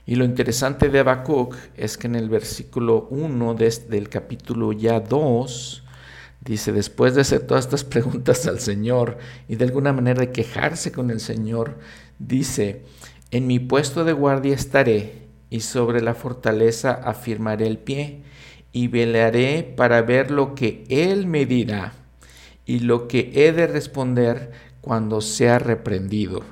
Y 0.06 0.16
lo 0.16 0.26
interesante 0.26 0.90
de 0.90 1.00
Habacuc 1.00 1.56
es 1.78 1.98
que 1.98 2.08
en 2.08 2.16
el 2.16 2.30
versículo 2.30 3.08
1 3.12 3.54
del 3.54 4.10
capítulo 4.10 4.72
ya 4.72 5.00
2, 5.00 5.84
dice, 6.42 6.72
después 6.72 7.14
de 7.14 7.22
hacer 7.22 7.46
todas 7.46 7.66
estas 7.66 7.84
preguntas 7.84 8.48
al 8.48 8.60
Señor 8.60 9.18
y 9.48 9.56
de 9.56 9.66
alguna 9.66 9.94
manera 9.94 10.22
de 10.22 10.32
quejarse 10.32 10.92
con 10.92 11.12
el 11.12 11.20
Señor, 11.20 11.78
dice, 12.20 12.84
en 13.30 13.48
mi 13.48 13.60
puesto 13.60 14.04
de 14.04 14.14
guardia 14.14 14.56
estaré 14.56 15.28
y 15.50 15.62
sobre 15.62 16.02
la 16.02 16.16
fortaleza 16.16 16.92
afirmaré 16.92 17.68
el 17.68 17.78
pie 17.78 18.24
y 18.73 18.88
velaré 18.88 19.63
para 19.63 20.01
ver 20.01 20.31
lo 20.31 20.55
que 20.55 20.86
Él 20.89 21.27
me 21.27 21.45
dirá 21.45 21.93
y 22.65 22.79
lo 22.79 23.07
que 23.07 23.31
he 23.34 23.51
de 23.51 23.67
responder 23.67 24.51
cuando 24.81 25.21
sea 25.21 25.60
reprendido. 25.60 26.43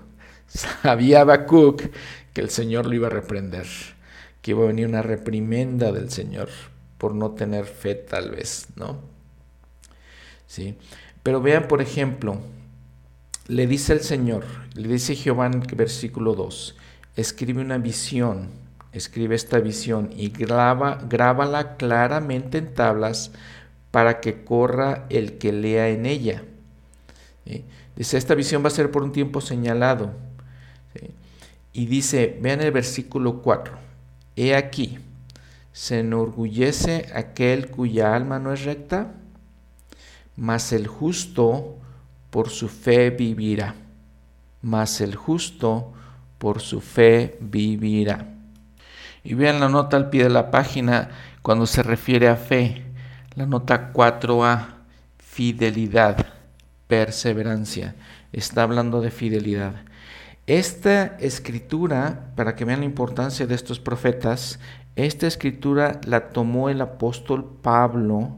Sabía 0.47 1.21
Habacuc 1.21 1.83
que 2.33 2.41
el 2.41 2.49
Señor 2.49 2.85
lo 2.85 2.95
iba 2.95 3.07
a 3.07 3.11
reprender, 3.11 3.67
que 4.41 4.51
iba 4.51 4.63
a 4.63 4.67
venir 4.67 4.87
una 4.87 5.01
reprimenda 5.01 5.91
del 5.91 6.09
Señor 6.09 6.49
por 6.97 7.15
no 7.15 7.31
tener 7.31 7.65
fe 7.65 7.95
tal 7.95 8.31
vez, 8.31 8.67
¿no? 8.75 8.99
Sí. 10.47 10.75
Pero 11.23 11.41
vean, 11.41 11.67
por 11.67 11.81
ejemplo, 11.81 12.39
le 13.47 13.67
dice 13.67 13.93
el 13.93 14.01
Señor, 14.01 14.45
le 14.73 14.87
dice 14.87 15.15
Jehová 15.15 15.47
en 15.47 15.55
el 15.55 15.75
versículo 15.75 16.33
2, 16.35 16.75
escribe 17.15 17.61
una 17.61 17.77
visión 17.77 18.49
escribe 18.91 19.35
esta 19.35 19.59
visión 19.59 20.09
y 20.15 20.29
graba, 20.29 20.99
grábala 21.07 21.77
claramente 21.77 22.57
en 22.57 22.73
tablas 22.73 23.31
para 23.91 24.19
que 24.19 24.43
corra 24.43 25.05
el 25.09 25.37
que 25.37 25.51
lea 25.51 25.89
en 25.89 26.05
ella. 26.05 26.43
Dice, 27.95 28.17
esta 28.17 28.35
visión 28.35 28.63
va 28.63 28.67
a 28.67 28.71
ser 28.71 28.91
por 28.91 29.03
un 29.03 29.11
tiempo 29.11 29.41
señalado. 29.41 30.13
Y 31.73 31.85
dice, 31.85 32.37
vean 32.41 32.61
el 32.61 32.71
versículo 32.71 33.41
4, 33.41 33.73
he 34.35 34.55
aquí, 34.55 34.99
se 35.71 35.99
enorgullece 35.99 37.09
aquel 37.13 37.69
cuya 37.69 38.15
alma 38.15 38.39
no 38.39 38.51
es 38.51 38.63
recta, 38.63 39.13
mas 40.35 40.73
el 40.73 40.87
justo 40.87 41.77
por 42.31 42.49
su 42.49 42.69
fe 42.69 43.11
vivirá, 43.11 43.75
mas 44.61 44.99
el 45.01 45.15
justo 45.15 45.93
por 46.37 46.59
su 46.59 46.81
fe 46.81 47.37
vivirá. 47.39 48.38
Y 49.29 49.35
vean 49.35 49.59
la 49.59 49.69
nota 49.69 49.95
al 49.95 50.09
pie 50.09 50.23
de 50.23 50.31
la 50.31 50.49
página 50.49 51.09
cuando 51.43 51.67
se 51.67 51.83
refiere 51.83 52.27
a 52.29 52.35
fe. 52.35 52.83
La 53.35 53.45
nota 53.45 53.93
4a, 53.93 54.65
fidelidad, 55.19 56.25
perseverancia. 56.87 57.93
Está 58.33 58.63
hablando 58.63 59.01
de 59.01 59.11
fidelidad. 59.11 59.83
Esta 60.47 61.15
escritura, 61.19 62.31
para 62.35 62.55
que 62.55 62.65
vean 62.65 62.79
la 62.79 62.87
importancia 62.87 63.45
de 63.45 63.53
estos 63.53 63.79
profetas, 63.79 64.59
esta 64.95 65.27
escritura 65.27 66.01
la 66.07 66.29
tomó 66.29 66.69
el 66.69 66.81
apóstol 66.81 67.59
Pablo 67.61 68.35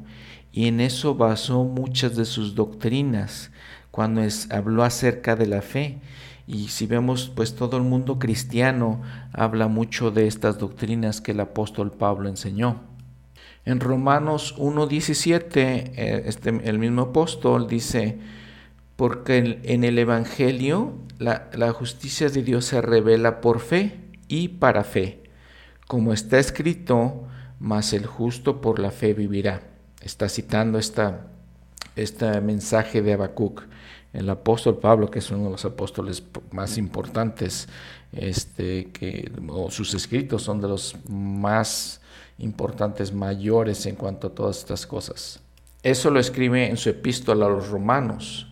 y 0.51 0.67
en 0.67 0.81
eso 0.81 1.15
basó 1.15 1.63
muchas 1.63 2.17
de 2.17 2.25
sus 2.25 2.53
doctrinas 2.53 3.49
cuando 3.91 4.23
habló 4.49 4.83
acerca 4.83 5.37
de 5.37 5.47
la 5.47 5.61
fe. 5.61 5.99
Y 6.47 6.69
si 6.69 6.85
vemos, 6.85 7.31
pues 7.33 7.55
todo 7.55 7.77
el 7.77 7.83
mundo 7.83 8.19
cristiano 8.19 9.01
habla 9.31 9.67
mucho 9.67 10.11
de 10.11 10.27
estas 10.27 10.57
doctrinas 10.57 11.21
que 11.21 11.31
el 11.31 11.39
apóstol 11.39 11.91
Pablo 11.91 12.29
enseñó. 12.29 12.81
En 13.63 13.79
Romanos 13.79 14.55
1.17, 14.57 15.55
eh, 15.55 16.23
este, 16.25 16.49
el 16.49 16.79
mismo 16.79 17.03
apóstol 17.03 17.67
dice, 17.67 18.17
porque 18.95 19.59
en 19.63 19.83
el 19.83 19.99
Evangelio 19.99 20.93
la, 21.19 21.71
justicia 21.73 22.29
de 22.29 22.41
Dios 22.41 22.65
se 22.65 22.81
revela 22.81 23.41
por 23.41 23.59
fe 23.59 23.99
y 24.27 24.47
para 24.47 24.83
fe, 24.83 25.23
como 25.87 26.13
está 26.13 26.39
escrito, 26.39 27.27
mas 27.59 27.93
el 27.93 28.07
justo 28.07 28.61
por 28.61 28.79
la 28.79 28.89
fe 28.89 29.13
vivirá. 29.13 29.61
Está 30.01 30.29
citando 30.29 30.79
esta, 30.79 31.27
este 31.95 32.41
mensaje 32.41 33.03
de 33.03 33.13
Habacuc 33.13 33.63
el 34.13 34.29
apóstol 34.29 34.77
Pablo, 34.77 35.09
que 35.09 35.19
es 35.19 35.31
uno 35.31 35.45
de 35.45 35.51
los 35.51 35.65
apóstoles 35.65 36.23
más 36.51 36.77
importantes, 36.77 37.69
este, 38.11 38.91
que, 38.91 39.31
sus 39.69 39.93
escritos 39.93 40.43
son 40.43 40.59
de 40.61 40.67
los 40.67 40.95
más 41.07 42.01
importantes, 42.37 43.13
mayores 43.13 43.85
en 43.85 43.95
cuanto 43.95 44.27
a 44.27 44.35
todas 44.35 44.59
estas 44.59 44.85
cosas. 44.85 45.39
Eso 45.83 46.11
lo 46.11 46.19
escribe 46.19 46.69
en 46.69 46.77
su 46.77 46.89
epístola 46.89 47.45
a 47.45 47.49
los 47.49 47.69
romanos. 47.69 48.47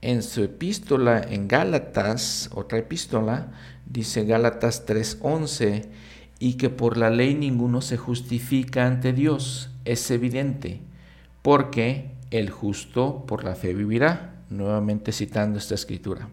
En 0.00 0.22
su 0.22 0.42
epístola 0.42 1.20
en 1.22 1.48
Gálatas, 1.48 2.50
otra 2.54 2.78
epístola, 2.78 3.52
dice 3.86 4.24
Gálatas 4.24 4.86
3:11, 4.86 5.88
y 6.38 6.54
que 6.54 6.70
por 6.70 6.96
la 6.96 7.10
ley 7.10 7.34
ninguno 7.34 7.80
se 7.80 7.96
justifica 7.96 8.86
ante 8.86 9.12
Dios. 9.12 9.70
Es 9.84 10.10
evidente, 10.10 10.80
porque 11.42 12.10
el 12.30 12.50
justo 12.50 13.24
por 13.26 13.44
la 13.44 13.54
fe 13.54 13.72
vivirá 13.74 14.33
nuevamente 14.50 15.12
citando 15.12 15.58
esta 15.58 15.74
escritura. 15.74 16.28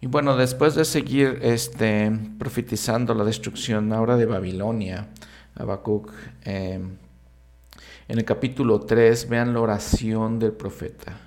Y 0.00 0.06
bueno, 0.06 0.36
después 0.36 0.74
de 0.74 0.84
seguir 0.84 1.38
este, 1.42 2.12
profetizando 2.38 3.14
la 3.14 3.24
destrucción 3.24 3.92
ahora 3.92 4.16
de 4.16 4.26
Babilonia, 4.26 5.08
Habacuc, 5.54 6.12
em, 6.44 6.96
en 8.06 8.18
el 8.18 8.24
capítulo 8.24 8.80
3, 8.80 9.28
vean 9.28 9.54
la 9.54 9.60
oración 9.60 10.38
del 10.38 10.52
profeta, 10.52 11.18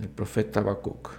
el 0.00 0.08
profeta 0.08 0.60
Habacuc. 0.60 1.10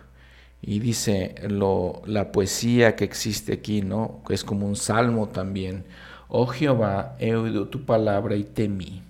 Y 0.62 0.80
dice 0.80 1.36
lo, 1.50 2.02
la 2.06 2.32
poesía 2.32 2.96
que 2.96 3.04
existe 3.04 3.54
aquí, 3.54 3.82
¿no? 3.82 4.22
Que 4.26 4.34
es 4.34 4.44
como 4.44 4.66
un 4.66 4.76
salmo 4.76 5.28
también. 5.28 5.84
Oh 6.30 6.48
Jehová, 6.48 7.16
he 7.20 7.36
oído 7.36 7.68
tu 7.68 7.86
palabra 7.86 8.36
y 8.36 8.44
temí. 8.44 9.04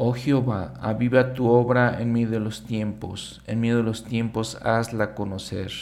Oh 0.00 0.12
Jehová, 0.12 0.74
aviva 0.80 1.34
tu 1.34 1.48
obra 1.48 2.00
en 2.00 2.12
medio 2.12 2.30
de 2.30 2.38
los 2.38 2.64
tiempos, 2.64 3.42
en 3.48 3.60
medio 3.60 3.78
de 3.78 3.82
los 3.82 4.04
tiempos 4.04 4.56
hazla 4.62 5.16
conocer. 5.16 5.72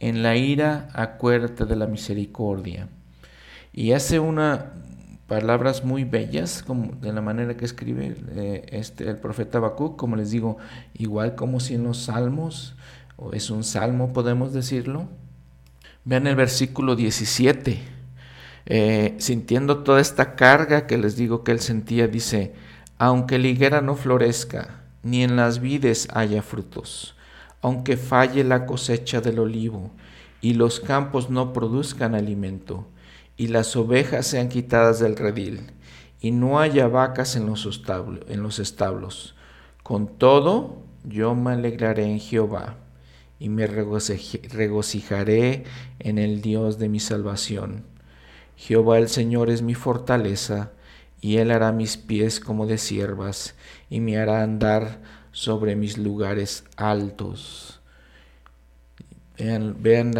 En 0.00 0.22
la 0.22 0.34
ira 0.34 0.88
acuérdate 0.94 1.66
de 1.66 1.76
la 1.76 1.86
misericordia. 1.86 2.88
Y 3.70 3.92
hace 3.92 4.18
una 4.18 4.72
palabras 5.26 5.84
muy 5.84 6.04
bellas, 6.04 6.62
como 6.62 6.92
de 7.02 7.12
la 7.12 7.20
manera 7.20 7.54
que 7.54 7.66
escribe 7.66 8.16
eh, 8.34 8.64
este, 8.70 9.10
el 9.10 9.18
profeta 9.18 9.58
Habacuc, 9.58 9.96
como 9.96 10.16
les 10.16 10.30
digo, 10.30 10.56
igual 10.94 11.34
como 11.34 11.60
si 11.60 11.74
en 11.74 11.84
los 11.84 11.98
salmos, 11.98 12.76
o 13.16 13.34
es 13.34 13.50
un 13.50 13.62
salmo, 13.62 14.14
podemos 14.14 14.54
decirlo. 14.54 15.06
Vean 16.06 16.26
el 16.26 16.36
versículo 16.36 16.96
17. 16.96 17.78
Eh, 18.66 19.14
sintiendo 19.18 19.82
toda 19.82 20.00
esta 20.00 20.34
carga 20.34 20.86
que 20.86 20.96
les 20.96 21.16
digo 21.16 21.44
que 21.44 21.52
él 21.52 21.60
sentía, 21.60 22.08
dice, 22.08 22.54
aunque 22.98 23.38
la 23.38 23.48
higuera 23.48 23.80
no 23.80 23.96
florezca, 23.96 24.82
ni 25.02 25.22
en 25.22 25.36
las 25.36 25.60
vides 25.60 26.08
haya 26.12 26.42
frutos, 26.42 27.14
aunque 27.60 27.96
falle 27.96 28.44
la 28.44 28.66
cosecha 28.66 29.20
del 29.20 29.38
olivo, 29.38 29.90
y 30.40 30.54
los 30.54 30.80
campos 30.80 31.30
no 31.30 31.52
produzcan 31.52 32.14
alimento, 32.14 32.86
y 33.36 33.48
las 33.48 33.74
ovejas 33.76 34.26
sean 34.26 34.48
quitadas 34.48 35.00
del 35.00 35.16
redil, 35.16 35.72
y 36.20 36.30
no 36.30 36.60
haya 36.60 36.88
vacas 36.88 37.36
en 37.36 37.46
los, 37.46 37.82
en 38.28 38.42
los 38.42 38.58
establos. 38.58 39.34
Con 39.82 40.06
todo, 40.06 40.82
yo 41.04 41.34
me 41.34 41.52
alegraré 41.52 42.04
en 42.04 42.20
Jehová, 42.20 42.76
y 43.38 43.48
me 43.48 43.66
regocijaré 43.66 45.64
en 45.98 46.18
el 46.18 46.40
Dios 46.40 46.78
de 46.78 46.88
mi 46.88 47.00
salvación. 47.00 47.84
Jehová 48.56 48.98
el 48.98 49.08
Señor 49.08 49.50
es 49.50 49.62
mi 49.62 49.74
fortaleza, 49.74 50.70
y 51.24 51.38
él 51.38 51.52
hará 51.52 51.72
mis 51.72 51.96
pies 51.96 52.38
como 52.38 52.66
de 52.66 52.76
siervas, 52.76 53.54
y 53.88 54.00
me 54.00 54.18
hará 54.18 54.42
andar 54.42 55.00
sobre 55.32 55.74
mis 55.74 55.96
lugares 55.96 56.64
altos. 56.76 57.80
Vean, 59.38 59.74
vean 59.80 60.12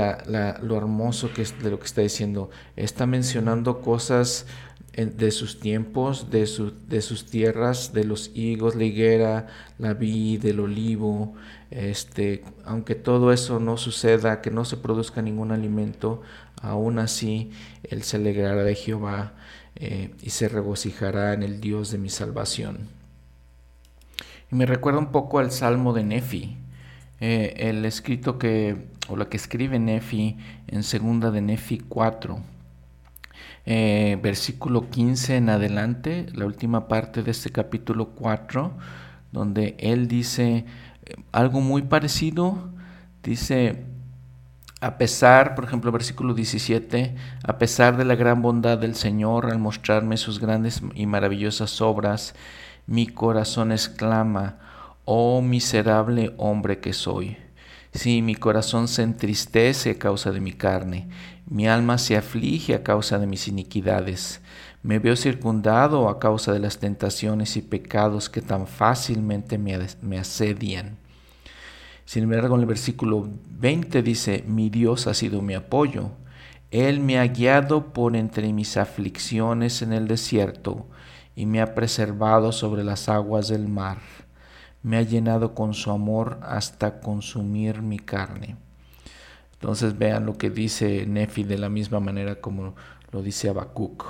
lo 0.62 0.78
hermoso 0.78 1.30
que 1.34 1.42
es 1.42 1.62
de 1.62 1.70
lo 1.70 1.78
que 1.78 1.84
está 1.84 2.00
diciendo. 2.00 2.48
Está 2.74 3.04
mencionando 3.04 3.82
cosas 3.82 4.46
de 4.94 5.30
sus 5.30 5.60
tiempos, 5.60 6.30
de, 6.30 6.48
de 6.88 7.02
sus 7.02 7.26
tierras, 7.26 7.92
de 7.92 8.04
los 8.04 8.30
higos, 8.34 8.74
la 8.74 8.84
higuera, 8.84 9.48
la 9.78 9.92
vid, 9.92 10.42
el 10.46 10.58
olivo. 10.58 11.34
Este, 11.70 12.44
aunque 12.64 12.94
todo 12.94 13.30
eso 13.30 13.60
no 13.60 13.76
suceda, 13.76 14.40
que 14.40 14.50
no 14.50 14.64
se 14.64 14.78
produzca 14.78 15.20
ningún 15.20 15.52
alimento, 15.52 16.22
aún 16.62 16.98
así 16.98 17.50
Él 17.82 18.04
se 18.04 18.16
alegrará 18.16 18.64
de 18.64 18.74
Jehová 18.74 19.34
eh, 19.76 20.14
y 20.22 20.30
se 20.30 20.48
regocijará 20.48 21.32
en 21.32 21.42
el 21.42 21.60
Dios 21.60 21.90
de 21.90 21.98
mi 21.98 22.08
salvación. 22.08 22.88
Y 24.50 24.54
me 24.54 24.66
recuerda 24.66 25.00
un 25.00 25.10
poco 25.10 25.38
al 25.38 25.50
Salmo 25.50 25.92
de 25.92 26.04
Nefi, 26.04 26.56
eh, 27.20 27.54
el 27.56 27.84
escrito 27.84 28.38
que, 28.38 28.88
o 29.08 29.16
lo 29.16 29.28
que 29.28 29.36
escribe 29.36 29.78
Nefi 29.78 30.36
en 30.68 30.82
segunda 30.82 31.30
de 31.30 31.40
Nefi 31.40 31.78
4. 31.78 32.40
Eh, 33.66 34.18
versículo 34.22 34.90
15 34.90 35.36
en 35.36 35.48
adelante, 35.48 36.26
la 36.34 36.46
última 36.46 36.86
parte 36.86 37.22
de 37.22 37.30
este 37.30 37.50
capítulo 37.50 38.10
4, 38.10 38.72
donde 39.32 39.74
él 39.78 40.06
dice 40.06 40.66
algo 41.32 41.60
muy 41.60 41.82
parecido, 41.82 42.70
dice, 43.22 43.84
a 44.84 44.98
pesar, 44.98 45.54
por 45.54 45.64
ejemplo, 45.64 45.90
versículo 45.90 46.34
17, 46.34 47.14
a 47.42 47.56
pesar 47.56 47.96
de 47.96 48.04
la 48.04 48.16
gran 48.16 48.42
bondad 48.42 48.76
del 48.76 48.94
Señor 48.94 49.46
al 49.46 49.58
mostrarme 49.58 50.18
sus 50.18 50.38
grandes 50.38 50.82
y 50.94 51.06
maravillosas 51.06 51.80
obras, 51.80 52.34
mi 52.86 53.06
corazón 53.06 53.72
exclama, 53.72 54.58
oh 55.06 55.40
miserable 55.40 56.34
hombre 56.36 56.80
que 56.80 56.92
soy. 56.92 57.38
Sí, 57.92 58.20
mi 58.20 58.34
corazón 58.34 58.86
se 58.88 59.02
entristece 59.02 59.92
a 59.92 59.98
causa 59.98 60.32
de 60.32 60.40
mi 60.40 60.52
carne, 60.52 61.08
mi 61.46 61.66
alma 61.66 61.96
se 61.96 62.18
aflige 62.18 62.74
a 62.74 62.82
causa 62.82 63.18
de 63.18 63.26
mis 63.26 63.48
iniquidades, 63.48 64.42
me 64.82 64.98
veo 64.98 65.16
circundado 65.16 66.10
a 66.10 66.18
causa 66.18 66.52
de 66.52 66.58
las 66.58 66.76
tentaciones 66.76 67.56
y 67.56 67.62
pecados 67.62 68.28
que 68.28 68.42
tan 68.42 68.66
fácilmente 68.66 69.56
me, 69.56 70.18
asedian. 70.18 70.98
Sin 72.04 72.24
embargo, 72.24 72.54
en 72.54 72.60
el 72.60 72.66
versículo 72.66 73.28
20 73.58 74.02
dice, 74.02 74.44
mi 74.46 74.70
Dios 74.70 75.06
ha 75.06 75.14
sido 75.14 75.40
mi 75.40 75.54
apoyo. 75.54 76.10
Él 76.70 77.00
me 77.00 77.18
ha 77.18 77.26
guiado 77.26 77.92
por 77.92 78.16
entre 78.16 78.52
mis 78.52 78.76
aflicciones 78.76 79.80
en 79.82 79.92
el 79.92 80.08
desierto 80.08 80.86
y 81.36 81.46
me 81.46 81.60
ha 81.60 81.74
preservado 81.74 82.52
sobre 82.52 82.84
las 82.84 83.08
aguas 83.08 83.48
del 83.48 83.68
mar. 83.68 83.98
Me 84.82 84.98
ha 84.98 85.02
llenado 85.02 85.54
con 85.54 85.72
su 85.72 85.90
amor 85.90 86.38
hasta 86.42 87.00
consumir 87.00 87.80
mi 87.80 87.98
carne. 87.98 88.56
Entonces 89.54 89.96
vean 89.96 90.26
lo 90.26 90.36
que 90.36 90.50
dice 90.50 91.06
Nefi 91.06 91.42
de 91.42 91.56
la 91.56 91.70
misma 91.70 92.00
manera 92.00 92.36
como 92.36 92.74
lo 93.12 93.22
dice 93.22 93.48
Habacuc. 93.48 94.04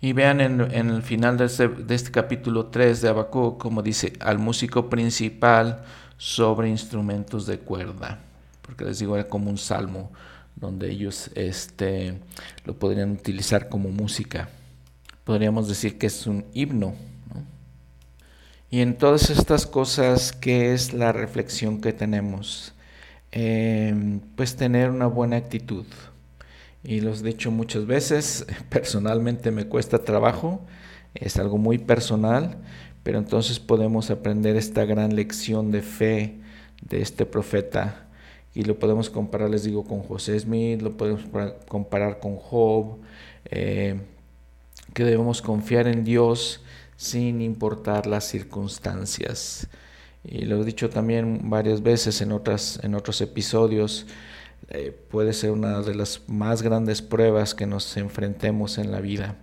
Y 0.00 0.12
vean 0.12 0.42
en, 0.42 0.60
el 0.60 1.02
final 1.02 1.38
de 1.38 1.46
este, 1.46 1.68
de 1.68 1.94
este 1.94 2.10
capítulo 2.10 2.66
3 2.66 3.00
de 3.00 3.08
Habacuc 3.08 3.58
como 3.58 3.80
dice, 3.80 4.12
al 4.20 4.38
músico 4.38 4.90
principal, 4.90 5.82
sobre 6.16 6.68
instrumentos 6.68 7.46
de 7.46 7.58
cuerda, 7.58 8.20
porque 8.62 8.84
les 8.84 8.98
digo, 8.98 9.16
era 9.16 9.28
como 9.28 9.50
un 9.50 9.58
salmo 9.58 10.10
donde 10.56 10.90
ellos 10.90 11.30
este, 11.34 12.20
lo 12.64 12.78
podrían 12.78 13.12
utilizar 13.12 13.68
como 13.68 13.90
música. 13.90 14.48
Podríamos 15.24 15.68
decir 15.68 15.98
que 15.98 16.06
es 16.06 16.26
un 16.26 16.44
himno. 16.54 16.94
Y 18.70 18.80
en 18.80 18.96
todas 18.96 19.30
estas 19.30 19.66
cosas, 19.66 20.32
¿qué 20.32 20.72
es 20.72 20.92
la 20.92 21.12
reflexión 21.12 21.80
que 21.80 21.92
tenemos? 21.92 22.74
Em, 23.30 24.20
pues 24.36 24.56
tener 24.56 24.90
una 24.90 25.06
buena 25.06 25.36
actitud. 25.36 25.86
y 26.86 27.00
los 27.00 27.22
he 27.22 27.24
dicho 27.24 27.50
muchas 27.50 27.86
veces, 27.86 28.46
personalmente 28.68 29.50
me 29.50 29.66
cuesta 29.66 30.04
trabajo, 30.04 30.64
es 31.14 31.38
algo 31.38 31.56
muy 31.58 31.78
personal, 31.78 32.58
pero 33.04 33.18
entonces 33.18 33.60
podemos 33.60 34.10
aprender 34.10 34.56
esta 34.56 34.84
gran 34.84 35.14
lección 35.14 35.70
de 35.70 35.82
fe 35.82 36.40
de 36.82 37.00
este 37.00 37.24
profeta 37.24 38.08
y 38.54 38.62
lo 38.62 38.78
podemos 38.78 39.10
comparar, 39.10 39.50
les 39.50 39.64
digo, 39.64 39.84
con 39.84 40.02
José 40.02 40.38
Smith, 40.38 40.80
lo 40.80 40.96
podemos 40.96 41.22
comparar 41.68 42.20
con 42.20 42.36
Job, 42.36 42.98
eh, 43.46 44.00
que 44.92 45.04
debemos 45.04 45.42
confiar 45.42 45.88
en 45.88 46.04
Dios 46.04 46.62
sin 46.96 47.42
importar 47.42 48.06
las 48.06 48.24
circunstancias. 48.24 49.68
Y 50.22 50.46
lo 50.46 50.62
he 50.62 50.64
dicho 50.64 50.88
también 50.88 51.50
varias 51.50 51.82
veces 51.82 52.20
en, 52.22 52.30
otras, 52.32 52.78
en 52.82 52.94
otros 52.94 53.20
episodios, 53.20 54.06
eh, 54.70 54.96
puede 55.10 55.32
ser 55.32 55.50
una 55.50 55.82
de 55.82 55.94
las 55.94 56.22
más 56.28 56.62
grandes 56.62 57.02
pruebas 57.02 57.54
que 57.54 57.66
nos 57.66 57.96
enfrentemos 57.96 58.78
en 58.78 58.92
la 58.92 59.00
vida. 59.00 59.36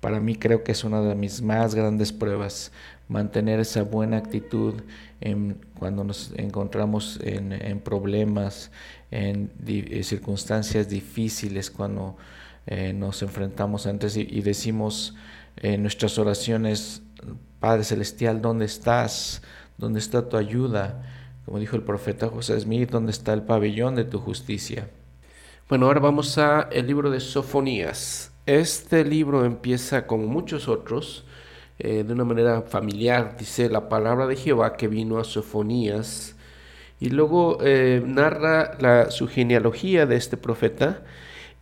Para 0.00 0.20
mí 0.20 0.36
creo 0.36 0.62
que 0.62 0.72
es 0.72 0.84
una 0.84 1.00
de 1.00 1.14
mis 1.14 1.42
más 1.42 1.74
grandes 1.74 2.12
pruebas, 2.12 2.72
mantener 3.08 3.60
esa 3.60 3.82
buena 3.82 4.16
actitud 4.16 4.74
en, 5.20 5.58
cuando 5.78 6.04
nos 6.04 6.32
encontramos 6.36 7.18
en, 7.22 7.80
problemas, 7.80 8.70
en 9.10 9.50
eh, 9.66 10.02
circunstancias 10.02 10.88
difíciles, 10.88 11.70
cuando 11.70 12.16
eh, 12.66 12.92
nos 12.92 13.22
enfrentamos 13.22 13.86
antes 13.86 14.16
y, 14.16 14.40
decimos 14.40 15.14
en 15.56 15.82
nuestras 15.82 16.18
oraciones, 16.18 17.02
Padre 17.60 17.84
Celestial, 17.84 18.40
¿dónde 18.40 18.64
estás? 18.64 19.42
¿Dónde 19.78 19.98
está 19.98 20.28
tu 20.28 20.36
ayuda? 20.36 21.02
Como 21.44 21.58
dijo 21.58 21.76
el 21.76 21.82
profeta 21.82 22.28
José 22.28 22.58
Smith, 22.60 22.90
¿dónde 22.90 23.12
está 23.12 23.34
el 23.34 23.42
pabellón 23.42 23.94
de 23.94 24.04
tu 24.04 24.18
justicia? 24.18 24.88
Bueno, 25.68 25.86
ahora 25.86 26.00
vamos 26.00 26.36
a 26.38 26.68
el 26.72 26.86
libro 26.86 27.10
de 27.10 27.20
Sofonías. 27.20 28.32
Este 28.46 29.04
libro 29.04 29.44
empieza 29.44 30.06
como 30.06 30.26
muchos 30.26 30.68
otros 30.68 31.24
eh, 31.78 32.04
de 32.04 32.12
una 32.12 32.24
manera 32.24 32.62
familiar. 32.62 33.36
Dice 33.38 33.68
la 33.68 33.88
palabra 33.88 34.26
de 34.26 34.36
Jehová 34.36 34.76
que 34.76 34.88
vino 34.88 35.18
a 35.18 35.24
Sofonías 35.24 36.36
y 37.00 37.10
luego 37.10 37.58
eh, 37.60 38.02
narra 38.06 38.76
la, 38.78 39.10
su 39.10 39.26
genealogía 39.26 40.06
de 40.06 40.16
este 40.16 40.36
profeta 40.36 41.02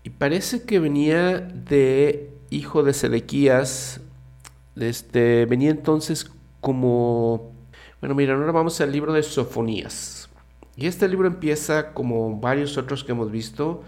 y 0.05 0.11
parece 0.11 0.65
que 0.65 0.79
venía 0.81 1.41
de 1.41 2.31
hijo 2.51 2.83
de 2.83 2.93
Sedequías. 2.93 4.01
Este, 4.77 5.47
venía 5.47 5.71
entonces 5.71 6.31
como... 6.61 7.53
Bueno, 8.01 8.15
mira, 8.15 8.35
ahora 8.35 8.53
vamos 8.53 8.81
al 8.81 8.93
libro 8.93 9.13
de 9.13 9.23
Sofonías. 9.23 10.29
Y 10.77 10.87
este 10.87 11.09
libro 11.09 11.29
empieza 11.29 11.93
como 11.93 12.39
varios 12.41 12.77
otros 12.77 13.05
que 13.05 13.13
hemos 13.13 13.31
visto. 13.31 13.83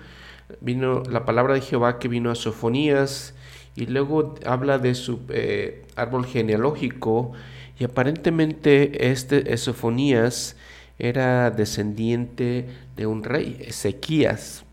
Vino 0.60 1.02
la 1.10 1.24
palabra 1.24 1.54
de 1.54 1.60
Jehová 1.60 1.98
que 1.98 2.08
vino 2.08 2.30
a 2.30 2.34
Sofonías 2.34 3.34
y 3.76 3.86
luego 3.86 4.34
habla 4.46 4.78
de 4.78 4.94
su 4.94 5.20
eh, 5.28 5.84
árbol 5.96 6.26
genealógico 6.26 7.32
y 7.78 7.84
aparentemente 7.84 9.10
este 9.10 9.56
Sofonías 9.56 10.56
era 10.98 11.50
descendiente 11.50 12.66
de 12.96 13.06
un 13.06 13.24
rey, 13.24 13.56
Ezequías. 13.60 14.64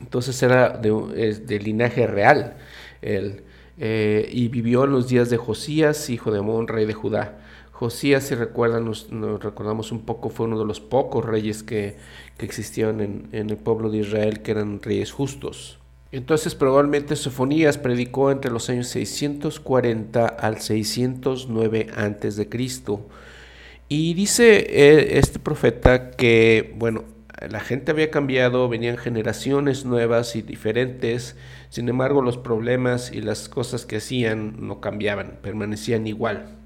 Entonces 0.00 0.42
era 0.42 0.70
de, 0.70 1.60
linaje 1.62 2.06
real. 2.06 2.56
Él, 3.02 3.42
eh, 3.78 4.28
y 4.32 4.48
vivió 4.48 4.84
en 4.84 4.92
los 4.92 5.08
días 5.08 5.30
de 5.30 5.36
Josías, 5.36 6.08
hijo 6.10 6.30
de 6.30 6.38
Amón, 6.38 6.68
rey 6.68 6.86
de 6.86 6.94
Judá. 6.94 7.38
Josías, 7.72 8.24
si 8.24 8.34
recuerdan, 8.34 8.84
nos, 8.84 9.08
recordamos 9.42 9.92
un 9.92 10.02
poco, 10.02 10.30
fue 10.30 10.46
uno 10.46 10.58
de 10.58 10.64
los 10.64 10.80
pocos 10.80 11.24
reyes 11.24 11.62
que, 11.62 11.96
que 12.38 12.46
existían 12.46 13.00
en, 13.00 13.28
en, 13.32 13.50
el 13.50 13.56
pueblo 13.56 13.90
de 13.90 13.98
Israel, 13.98 14.40
que 14.40 14.52
eran 14.52 14.80
reyes 14.80 15.10
justos. 15.10 15.78
Entonces 16.12 16.54
probablemente 16.54 17.16
Sofonías 17.16 17.78
predicó 17.78 18.30
entre 18.30 18.50
los 18.50 18.68
años 18.68 18.88
640 18.88 20.26
al 20.26 20.60
609 20.60 21.88
antes 21.96 22.36
de 22.36 22.48
Cristo. 22.50 23.08
Y 23.88 24.14
dice 24.14 24.66
eh, 24.68 25.18
este 25.18 25.38
profeta 25.38 26.10
que, 26.10 26.74
bueno, 26.76 27.04
la 27.48 27.60
gente 27.60 27.90
había 27.90 28.10
cambiado, 28.10 28.68
venían 28.68 28.98
generaciones 28.98 29.84
nuevas 29.84 30.36
y 30.36 30.42
diferentes, 30.42 31.36
sin 31.70 31.88
embargo 31.88 32.22
los 32.22 32.36
problemas 32.36 33.10
y 33.12 33.20
las 33.20 33.48
cosas 33.48 33.86
que 33.86 33.96
hacían 33.96 34.66
no 34.66 34.80
cambiaban, 34.80 35.38
permanecían 35.42 36.06
igual. 36.06 36.58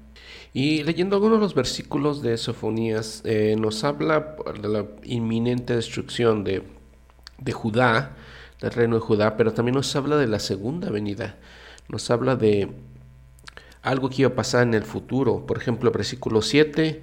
Y 0.53 0.83
leyendo 0.83 1.15
algunos 1.15 1.37
de 1.37 1.43
los 1.43 1.55
versículos 1.55 2.21
de 2.21 2.37
Sofonías, 2.37 3.21
eh, 3.25 3.55
nos 3.57 3.83
habla 3.83 4.35
de 4.61 4.67
la 4.67 4.85
inminente 5.03 5.75
destrucción 5.75 6.43
de, 6.43 6.63
de 7.39 7.51
Judá, 7.51 8.15
del 8.61 8.71
reino 8.71 8.95
de 8.95 9.01
Judá, 9.01 9.37
pero 9.37 9.53
también 9.53 9.75
nos 9.75 9.95
habla 9.95 10.17
de 10.17 10.27
la 10.27 10.39
segunda 10.39 10.89
venida, 10.89 11.37
nos 11.89 12.09
habla 12.09 12.35
de 12.35 12.71
algo 13.81 14.09
que 14.09 14.23
iba 14.23 14.29
a 14.31 14.35
pasar 14.35 14.63
en 14.63 14.73
el 14.73 14.83
futuro. 14.83 15.45
Por 15.45 15.57
ejemplo, 15.57 15.91
versículo 15.91 16.41
7, 16.41 17.01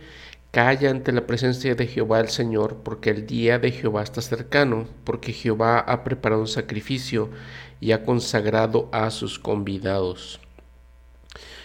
Calla 0.54 0.90
ante 0.90 1.10
la 1.10 1.26
presencia 1.26 1.74
de 1.74 1.88
Jehová 1.88 2.20
el 2.20 2.28
Señor, 2.28 2.76
porque 2.84 3.10
el 3.10 3.26
día 3.26 3.58
de 3.58 3.72
Jehová 3.72 4.04
está 4.04 4.22
cercano, 4.22 4.86
porque 5.02 5.32
Jehová 5.32 5.80
ha 5.80 6.04
preparado 6.04 6.42
un 6.42 6.46
sacrificio 6.46 7.28
y 7.80 7.90
ha 7.90 8.04
consagrado 8.04 8.88
a 8.92 9.10
sus 9.10 9.40
convidados. 9.40 10.38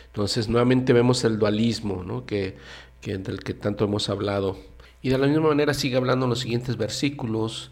Entonces, 0.07 0.49
nuevamente 0.49 0.91
vemos 0.91 1.23
el 1.23 1.37
dualismo, 1.37 2.03
¿no? 2.03 2.25
que, 2.25 2.57
que, 2.99 3.19
del 3.19 3.43
que 3.43 3.53
tanto 3.53 3.85
hemos 3.85 4.09
hablado. 4.09 4.57
Y 5.03 5.09
de 5.09 5.19
la 5.19 5.27
misma 5.27 5.49
manera 5.49 5.75
sigue 5.75 5.97
hablando 5.97 6.25
en 6.25 6.31
los 6.31 6.39
siguientes 6.39 6.75
versículos, 6.75 7.71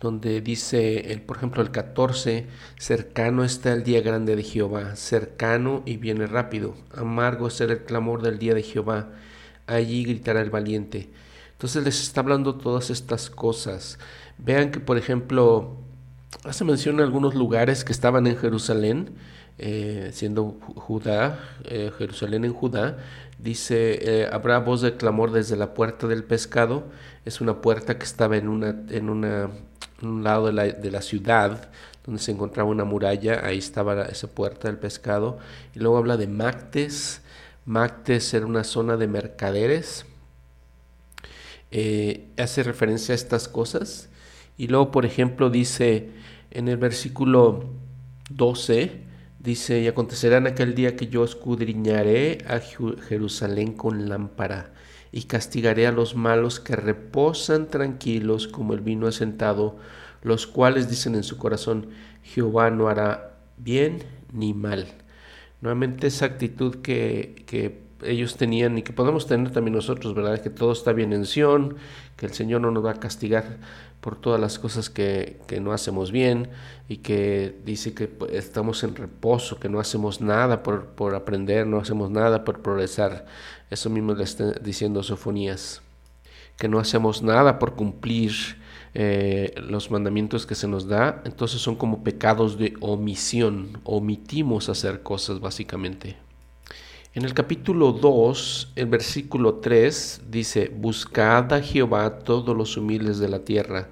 donde 0.00 0.40
dice, 0.40 1.22
por 1.26 1.36
ejemplo, 1.36 1.62
el 1.62 1.70
14, 1.70 2.46
cercano 2.78 3.44
está 3.44 3.72
el 3.72 3.82
día 3.82 4.00
grande 4.00 4.36
de 4.36 4.42
Jehová, 4.42 4.96
cercano 4.96 5.82
y 5.86 5.96
viene 5.96 6.26
rápido, 6.26 6.74
amargo 6.94 7.50
será 7.50 7.72
el 7.72 7.84
clamor 7.84 8.22
del 8.22 8.38
día 8.38 8.54
de 8.54 8.62
Jehová 8.62 9.08
allí 9.68 10.04
gritará 10.04 10.40
el 10.40 10.50
valiente. 10.50 11.10
Entonces 11.52 11.84
les 11.84 12.00
está 12.02 12.20
hablando 12.22 12.56
todas 12.56 12.90
estas 12.90 13.30
cosas. 13.30 13.98
Vean 14.38 14.70
que, 14.70 14.80
por 14.80 14.96
ejemplo, 14.96 15.76
hace 16.44 16.64
mención 16.64 17.00
a 17.00 17.04
algunos 17.04 17.34
lugares 17.34 17.84
que 17.84 17.92
estaban 17.92 18.26
en 18.26 18.36
Jerusalén, 18.36 19.10
eh, 19.58 20.10
siendo 20.12 20.56
Judá, 20.76 21.38
eh, 21.64 21.90
Jerusalén 21.98 22.44
en 22.44 22.52
Judá, 22.52 22.98
dice, 23.38 24.22
eh, 24.22 24.28
habrá 24.32 24.58
voz 24.58 24.80
de 24.80 24.96
clamor 24.96 25.32
desde 25.32 25.56
la 25.56 25.74
puerta 25.74 26.06
del 26.06 26.24
pescado, 26.24 26.86
es 27.24 27.40
una 27.40 27.60
puerta 27.60 27.98
que 27.98 28.04
estaba 28.04 28.36
en, 28.36 28.48
una, 28.48 28.76
en, 28.88 29.10
una, 29.10 29.50
un 30.02 30.22
lado 30.22 30.46
de 30.46 30.52
la, 30.52 30.64
de 30.64 30.90
la, 30.90 31.02
ciudad, 31.02 31.70
donde 32.04 32.20
se 32.20 32.32
encontraba 32.32 32.68
una 32.68 32.84
muralla, 32.84 33.44
ahí 33.44 33.58
estaba 33.58 34.04
esa 34.04 34.28
puerta 34.28 34.68
del 34.68 34.78
pescado, 34.78 35.38
y 35.74 35.80
luego 35.80 35.98
habla 35.98 36.16
de 36.16 36.26
Mactes, 36.26 37.22
Mactes 37.68 38.32
era 38.32 38.46
una 38.46 38.64
zona 38.64 38.96
de 38.96 39.06
mercaderes. 39.08 40.06
Eh, 41.70 42.30
hace 42.38 42.62
referencia 42.62 43.12
a 43.12 43.16
estas 43.16 43.46
cosas. 43.46 44.08
Y 44.56 44.68
luego, 44.68 44.90
por 44.90 45.04
ejemplo, 45.04 45.50
dice 45.50 46.08
en 46.50 46.68
el 46.68 46.78
versículo 46.78 47.66
12, 48.30 49.02
dice, 49.38 49.80
y 49.80 49.86
acontecerá 49.86 50.38
en 50.38 50.46
aquel 50.46 50.74
día 50.74 50.96
que 50.96 51.08
yo 51.08 51.24
escudriñaré 51.24 52.38
a 52.48 52.60
Jerusalén 52.60 53.74
con 53.74 54.08
lámpara 54.08 54.72
y 55.12 55.22
castigaré 55.24 55.86
a 55.86 55.92
los 55.92 56.14
malos 56.14 56.60
que 56.60 56.76
reposan 56.76 57.68
tranquilos 57.68 58.48
como 58.48 58.74
el 58.74 58.80
vino 58.80 59.06
asentado, 59.06 59.76
los 60.22 60.46
cuales 60.46 60.90
dicen 60.90 61.14
en 61.14 61.22
su 61.22 61.38
corazón, 61.38 61.88
Jehová 62.22 62.70
no 62.70 62.88
hará 62.88 63.38
bien 63.56 64.02
ni 64.32 64.54
mal. 64.54 64.86
Nuevamente 65.60 66.06
esa 66.06 66.26
actitud 66.26 66.76
que, 66.76 67.42
que 67.46 67.88
ellos 68.02 68.36
tenían 68.36 68.78
y 68.78 68.82
que 68.82 68.92
podemos 68.92 69.26
tener 69.26 69.50
también 69.50 69.74
nosotros, 69.74 70.14
¿verdad? 70.14 70.40
Que 70.40 70.50
todo 70.50 70.72
está 70.72 70.92
bien 70.92 71.12
en 71.12 71.24
Sion, 71.24 71.76
que 72.16 72.26
el 72.26 72.32
Señor 72.32 72.60
no 72.60 72.70
nos 72.70 72.84
va 72.84 72.92
a 72.92 73.00
castigar 73.00 73.58
por 74.00 74.16
todas 74.16 74.40
las 74.40 74.58
cosas 74.58 74.90
que, 74.90 75.40
que 75.48 75.60
no 75.60 75.72
hacemos 75.72 76.12
bien 76.12 76.48
y 76.88 76.98
que 76.98 77.58
dice 77.64 77.94
que 77.94 78.06
pues, 78.06 78.32
estamos 78.32 78.84
en 78.84 78.94
reposo, 78.94 79.58
que 79.58 79.68
no 79.68 79.80
hacemos 79.80 80.20
nada 80.20 80.62
por, 80.62 80.86
por 80.86 81.14
aprender, 81.14 81.66
no 81.66 81.78
hacemos 81.78 82.10
nada 82.10 82.44
por 82.44 82.60
progresar. 82.60 83.26
Eso 83.70 83.90
mismo 83.90 84.14
le 84.14 84.24
está 84.24 84.52
diciendo 84.52 85.02
Sofonías, 85.02 85.82
que 86.56 86.68
no 86.68 86.78
hacemos 86.78 87.22
nada 87.22 87.58
por 87.58 87.74
cumplir 87.74 88.32
eh, 88.94 89.54
los 89.56 89.90
mandamientos 89.90 90.46
que 90.46 90.54
se 90.54 90.66
nos 90.66 90.88
da, 90.88 91.22
entonces 91.24 91.60
son 91.60 91.76
como 91.76 92.02
pecados 92.02 92.58
de 92.58 92.74
omisión, 92.80 93.80
omitimos 93.84 94.68
hacer 94.68 95.02
cosas 95.02 95.40
básicamente. 95.40 96.16
En 97.14 97.24
el 97.24 97.34
capítulo 97.34 97.92
2, 97.92 98.72
el 98.76 98.86
versículo 98.86 99.56
3 99.56 100.22
dice, 100.30 100.70
Buscad 100.74 101.52
a 101.52 101.60
Jehová 101.60 102.18
todos 102.20 102.56
los 102.56 102.76
humildes 102.76 103.18
de 103.18 103.28
la 103.28 103.40
tierra, 103.40 103.88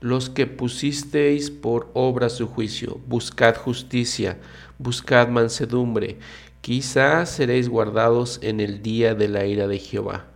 los 0.00 0.30
que 0.30 0.46
pusisteis 0.46 1.50
por 1.50 1.90
obra 1.94 2.28
su 2.28 2.46
juicio, 2.46 3.00
buscad 3.06 3.56
justicia, 3.56 4.38
buscad 4.78 5.28
mansedumbre, 5.28 6.18
quizás 6.60 7.30
seréis 7.30 7.68
guardados 7.68 8.40
en 8.42 8.60
el 8.60 8.82
día 8.82 9.14
de 9.14 9.28
la 9.28 9.46
ira 9.46 9.66
de 9.66 9.78
Jehová. 9.78 10.26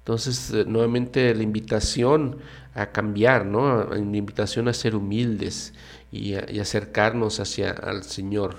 Entonces, 0.00 0.50
eh, 0.52 0.64
nuevamente 0.66 1.34
la 1.34 1.42
invitación 1.42 2.38
a 2.74 2.92
cambiar, 2.92 3.44
¿no? 3.44 3.84
La 3.84 3.98
invitación 3.98 4.68
a 4.68 4.72
ser 4.72 4.94
humildes 4.94 5.74
y, 6.12 6.34
acercarnos 6.34 7.40
hacia 7.40 7.70
el 7.72 8.02
Señor. 8.04 8.56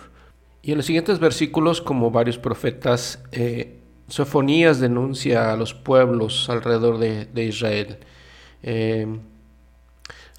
Y 0.62 0.72
en 0.72 0.78
los 0.78 0.86
siguientes 0.86 1.20
versículos, 1.20 1.82
como 1.82 2.12
varios 2.12 2.38
profetas, 2.38 3.24
eh, 3.32 3.80
Sofonías 4.10 4.80
denuncia 4.80 5.54
a 5.54 5.56
los 5.56 5.74
pueblos 5.76 6.50
alrededor 6.50 6.98
de, 6.98 7.44
Israel. 7.46 7.98
Eh, 8.64 9.08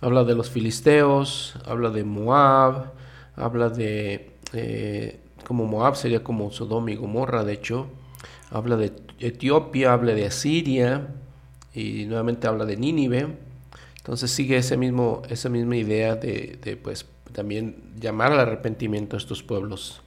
habla 0.01 0.25
de 0.25 0.35
los 0.35 0.51
filisteos, 0.51 1.55
habla 1.67 1.91
de 1.91 2.05
Moab, 2.05 2.93
habla 3.37 3.69
de, 3.69 4.33
eh, 4.53 5.21
como 5.47 5.67
Moab 5.67 5.97
sería 5.97 6.25
como 6.25 6.51
Sodoma 6.51 6.91
y 6.91 6.97
Gomorra, 6.97 7.45
de 7.45 7.53
hecho, 7.53 7.89
habla 8.51 8.77
de 8.77 8.93
Etiopía, 9.19 9.93
habla 9.93 10.13
de 10.15 10.27
Asiria 10.27 11.09
y 11.75 12.07
nuevamente 12.07 12.47
habla 12.47 12.65
de 12.65 12.77
Nínive. 12.77 13.37
Entonces 13.99 14.31
sigue 14.31 14.57
ese 14.57 14.77
mismo, 14.77 15.23
esa 15.29 15.49
misma 15.49 15.77
idea 15.77 16.17
de, 16.17 16.79
pues 16.83 17.07
también 17.33 17.95
llamar 18.01 18.33
al 18.33 18.41
arrepentimiento 18.41 19.17
a 19.17 19.19
estos 19.19 19.43
pueblos. 19.43 20.03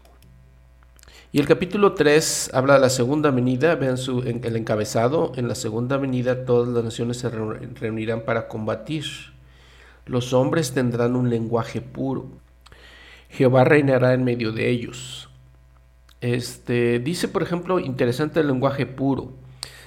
Y 1.31 1.39
el 1.39 1.47
capítulo 1.47 1.93
3 1.93 2.51
habla 2.53 2.75
de 2.75 2.79
la 2.79 2.89
segunda 2.89 3.31
venida, 3.31 3.75
vean 3.75 3.97
su, 3.97 4.21
el 4.21 4.55
encabezado, 4.55 5.31
en 5.35 5.47
la 5.47 5.55
segunda 5.55 5.97
venida 5.97 6.45
todas 6.45 6.69
las 6.69 6.83
naciones 6.83 7.17
se 7.17 7.29
reunirán 7.29 8.21
para 8.21 8.47
combatir. 8.47 9.32
Los 10.05 10.33
hombres 10.33 10.73
tendrán 10.73 11.15
un 11.15 11.29
lenguaje 11.29 11.81
puro. 11.81 12.27
Jehová 13.29 13.63
reinará 13.63 14.13
en 14.13 14.23
medio 14.23 14.51
de 14.51 14.69
ellos. 14.69 15.29
Este, 16.21 16.99
dice, 16.99 17.27
por 17.27 17.43
ejemplo, 17.43 17.79
interesante 17.79 18.39
el 18.39 18.47
lenguaje 18.47 18.85
puro. 18.85 19.31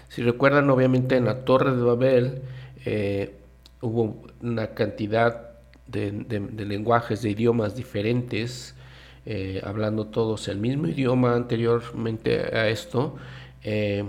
Si 0.08 0.22
recuerdan, 0.22 0.68
obviamente 0.70 1.16
en 1.16 1.24
la 1.24 1.44
Torre 1.44 1.74
de 1.74 1.82
Babel 1.82 2.42
eh, 2.84 3.34
hubo 3.80 4.22
una 4.42 4.68
cantidad 4.68 5.50
de, 5.86 6.10
lenguajes, 6.66 7.22
de 7.22 7.30
idiomas 7.30 7.76
diferentes 7.76 8.74
eh, 9.24 9.60
hablando 9.64 10.06
todos 10.06 10.46
el 10.48 10.58
mismo 10.58 10.86
idioma 10.86 11.34
anteriormente 11.34 12.56
a 12.56 12.68
esto. 12.68 13.16
Eh, 13.62 14.04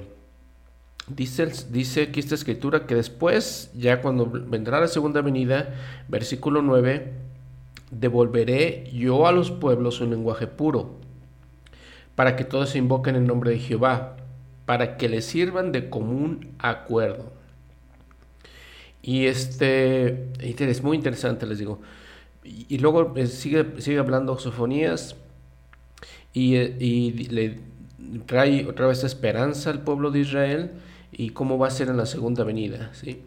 dice, 1.08 1.48
dice 1.70 2.04
aquí 2.04 2.20
esta 2.20 2.36
escritura 2.36 2.86
que 2.86 2.96
después, 2.96 3.72
ya 3.74 4.02
cuando 4.02 4.26
vendrá 4.30 4.80
la 4.80 4.88
segunda 4.88 5.22
venida, 5.22 5.74
versículo 6.08 6.62
9, 6.62 7.14
devolveré 7.92 8.90
yo 8.94 9.28
a 9.28 9.32
los 9.32 9.52
pueblos 9.52 10.02
un 10.02 10.12
lenguaje 10.12 10.48
puro, 10.48 10.98
para 12.16 12.36
que 12.36 12.44
todos 12.44 12.70
se 12.72 12.78
invoquen 12.78 13.16
el 13.16 13.28
nombre 13.28 13.52
de 13.52 13.60
Jehová, 13.60 14.18
para 14.66 14.98
que 14.98 15.08
le 15.08 15.22
sirvan 15.22 15.72
de 15.72 15.90
común 15.90 16.54
acuerdo. 16.60 17.32
Y 19.02 19.28
este 19.28 20.30
es 20.42 20.84
muy 20.84 20.98
interesante, 20.98 21.46
les 21.46 21.60
digo. 21.60 21.80
Y, 22.44 22.78
luego 22.80 23.14
eh, 23.16 23.28
sigue, 23.28 23.80
sigue 23.80 24.00
hablando 24.00 24.38
Sofonías 24.38 25.16
y, 26.34 26.56
eh, 26.56 26.76
y, 26.80 27.12
le 27.30 27.60
trae 28.26 28.66
otra 28.68 28.88
vez 28.88 29.04
esperanza 29.04 29.70
al 29.70 29.84
pueblo 29.84 30.12
de 30.12 30.20
Israel 30.20 30.72
y 31.18 31.32
cómo 31.32 31.58
va 31.58 31.68
a 31.68 31.72
ser 31.72 31.90
en 31.90 31.98
la 31.98 32.06
segunda 32.06 32.44
venida. 32.44 32.92
¿sí? 32.94 33.24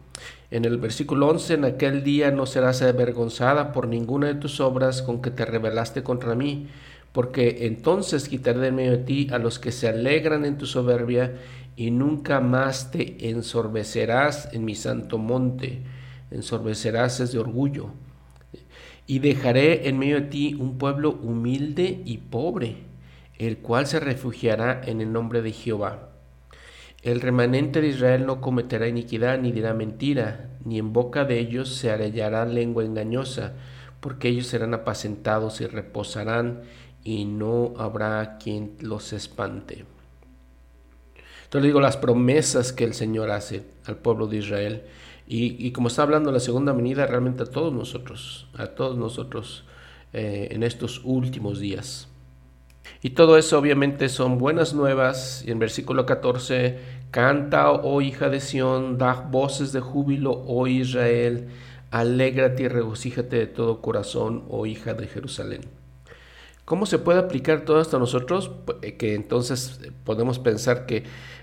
En 0.51 0.65
el 0.65 0.79
versículo 0.79 1.29
11, 1.29 1.55
en 1.55 1.65
aquel 1.65 2.05
día 2.05 2.31
no 2.31 2.47
serás 2.47 2.83
avergonzada 2.83 3.73
por 3.73 3.89
ninguna 3.89 4.29
de 4.29 4.37
tus 4.37 4.61
obras 4.61 5.03
con 5.03 5.21
que 5.21 5.33
te 5.33 5.45
rebelaste 5.45 6.05
contra 6.05 6.37
mí, 6.37 6.69
porque 7.13 7.67
entonces 7.67 8.29
quitaré 8.29 8.61
de 8.61 8.73
medio 8.73 8.93
de 8.93 8.99
ti 8.99 9.29
a 9.33 9.39
los 9.39 9.59
que 9.59 9.73
se 9.73 9.89
alegran 9.89 10.45
en 10.45 10.57
tu 10.57 10.67
soberbia 10.67 11.35
y 11.75 11.91
nunca 11.91 12.41
más 12.41 12.93
te 12.93 13.29
ensorbecerás 13.29 14.49
en 14.53 14.65
mi 14.65 14.77
santo 14.77 15.19
monte, 15.19 15.83
ensorbecerás 16.31 17.33
de 17.33 17.39
orgullo 17.39 17.91
y 19.09 19.19
dejaré 19.19 19.89
en 19.89 19.99
medio 19.99 20.21
de 20.21 20.27
ti 20.29 20.55
un 20.55 20.79
pueblo 20.79 21.11
humilde 21.11 22.03
y 22.05 22.19
pobre, 22.19 22.77
el 23.39 23.59
cual 23.59 23.89
se 23.89 23.99
refugiará 23.99 24.81
en 24.85 25.01
el 25.01 25.13
nombre 25.13 25.43
de 25.43 25.51
Jehová. 25.51 26.10
El 27.03 27.21
remanente 27.21 27.81
de 27.81 27.89
Israel 27.89 28.27
no 28.27 28.41
cometerá 28.41 28.87
iniquidad 28.87 29.39
ni 29.39 29.53
dirá 29.53 29.73
mentira, 29.73 30.51
ni 30.65 30.79
en 30.79 30.93
boca 30.93 31.25
de 31.25 31.39
ellos 31.39 31.71
se 31.71 31.91
hallará 31.91 32.45
lengua 32.45 32.85
engañosa, 32.85 33.55
porque 34.01 34.29
ellos 34.29 34.47
serán 34.47 34.75
apacentados 34.75 35.61
y 35.61 35.67
reposarán, 35.67 36.63
y 37.03 37.25
no 37.25 37.73
habrá 37.79 38.37
quien 38.39 38.77
los 38.81 39.15
espante. 39.15 39.87
Entonces 41.45 41.67
digo 41.67 41.81
las 41.81 41.97
promesas 41.97 42.73
que 42.73 42.85
el 42.85 42.95
Señor 42.95 43.31
hace 43.31 43.65
al 43.87 43.97
pueblo 43.97 44.27
de 44.27 44.37
Israel 44.37 44.83
y, 45.33 45.71
como 45.71 45.89
está 45.89 46.03
hablando 46.03 46.33
la 46.33 46.41
segunda 46.41 46.73
venida, 46.73 47.07
realmente 47.07 47.45
a 47.45 47.47
todos 47.47 47.73
nosotros, 47.73 48.49
a 48.55 48.67
todos 48.67 48.99
nosotros 48.99 49.65
eh, 50.13 50.49
en 50.51 50.65
estos 50.65 51.03
últimos 51.05 51.61
días. 51.61 52.10
Y 53.03 53.11
todo 53.11 53.39
eso 53.39 53.59
obviamente 53.59 54.09
son 54.09 54.39
buenas 54.39 54.75
nuevas. 54.75 55.43
Y 55.47 55.51
en 55.51 55.59
versículo 55.59 56.07
14, 56.07 56.79
canta, 57.11 57.71
oh 57.71 58.01
hija 58.01 58.29
de 58.29 58.41
Sión, 58.41 58.99
da 58.99 59.15
voces 59.15 59.73
de 59.73 59.81
júbilo, 59.81 60.45
oh 60.47 60.67
Israel, 60.67 61.49
alégrate 61.91 62.65
y 62.65 62.69
regocíjate 62.69 63.37
de 63.37 63.47
todo 63.47 63.81
corazón, 63.81 64.45
oh 64.49 64.67
hija 64.67 64.95
de 64.95 65.07
Jerusalén. 65.07 65.63
¿Cómo 66.65 66.87
se 66.87 67.01
puede 67.01 67.19
aplicar 67.19 67.65
todo 67.65 67.81
esto 67.81 67.97
a 67.97 68.01
nosotros? 68.01 68.53
Eh, 68.83 68.97
que 68.97 69.15
entonces 69.15 69.81
eh, 69.83 69.91
podemos 70.05 70.39
pensar 70.39 70.87
que 70.87 71.03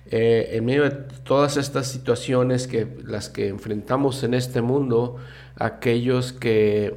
eh, 0.09 0.51
en 0.53 0.63
medio 0.63 0.83
de 0.83 0.91
todas 0.91 1.57
estas 1.57 1.87
situaciones 1.87 2.65
que 2.65 2.87
las 3.03 3.27
que 3.27 3.49
enfrentamos 3.49 4.23
en 4.23 4.33
este 4.33 4.61
mundo, 4.61 5.17
aquellos 5.57 6.31
que 6.31 6.95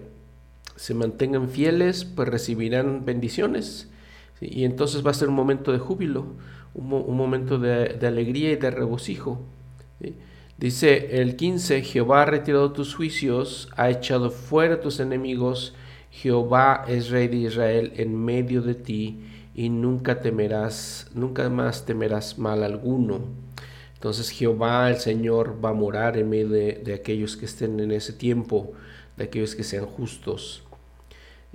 se 0.76 0.94
mantengan 0.94 1.50
fieles, 1.50 2.04
pues 2.04 2.28
recibirán 2.28 3.04
bendiciones. 3.04 3.89
Y 4.40 4.64
entonces 4.64 5.04
va 5.04 5.10
a 5.10 5.14
ser 5.14 5.28
un 5.28 5.34
momento 5.34 5.72
de 5.72 5.78
júbilo, 5.78 6.26
un, 6.74 7.16
momento 7.16 7.58
de, 7.58 7.98
alegría 8.06 8.52
y 8.52 8.56
de 8.56 8.70
regocijo. 8.70 9.40
Dice 10.56 11.20
el 11.20 11.36
15, 11.36 11.82
Jehová 11.82 12.22
ha 12.22 12.26
retirado 12.26 12.72
tus 12.72 12.94
juicios, 12.94 13.68
ha 13.76 13.90
echado 13.90 14.30
fuera 14.30 14.80
tus 14.80 15.00
enemigos, 15.00 15.74
Jehová 16.10 16.84
es 16.88 17.10
rey 17.10 17.28
de 17.28 17.36
Israel 17.36 17.92
en 17.96 18.14
medio 18.14 18.62
de 18.62 18.74
ti 18.74 19.20
y 19.54 19.68
nunca 19.68 20.20
temerás, 20.20 21.10
nunca 21.14 21.48
más 21.48 21.86
temerás 21.86 22.38
mal 22.38 22.62
alguno. 22.62 23.20
Entonces 23.94 24.30
Jehová, 24.30 24.88
el 24.88 24.96
Señor, 24.96 25.62
va 25.62 25.70
a 25.70 25.74
morar 25.74 26.16
en 26.16 26.30
medio 26.30 26.48
de, 26.48 26.94
aquellos 26.94 27.36
que 27.36 27.44
estén 27.44 27.80
en 27.80 27.92
ese 27.92 28.12
tiempo, 28.12 28.72
de 29.16 29.24
aquellos 29.24 29.54
que 29.54 29.62
sean 29.62 29.86
justos. 29.86 30.62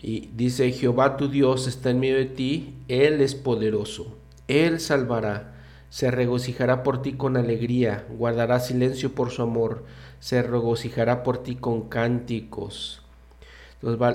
Y 0.08 0.30
dice, 0.36 0.72
Jehová 0.72 1.18
tu 1.18 1.30
Dios 1.30 1.66
está 1.66 1.90
en 1.90 2.00
medio 2.00 2.18
de 2.18 2.26
ti, 2.26 2.76
Él 2.88 3.22
es 3.22 3.34
poderoso, 3.34 4.16
Él 4.48 4.80
salvará, 4.80 5.56
se 5.90 6.12
regocijará 6.12 6.84
por 6.84 7.02
ti 7.02 7.14
con 7.14 7.38
alegría, 7.38 8.06
guardará 8.16 8.60
silencio 8.60 9.16
por 9.16 9.32
su 9.32 9.42
amor, 9.42 9.84
se 10.20 10.44
regocijará 10.44 11.24
por 11.24 11.40
ti 11.40 11.56
con 11.56 11.90
cánticos 11.90 13.02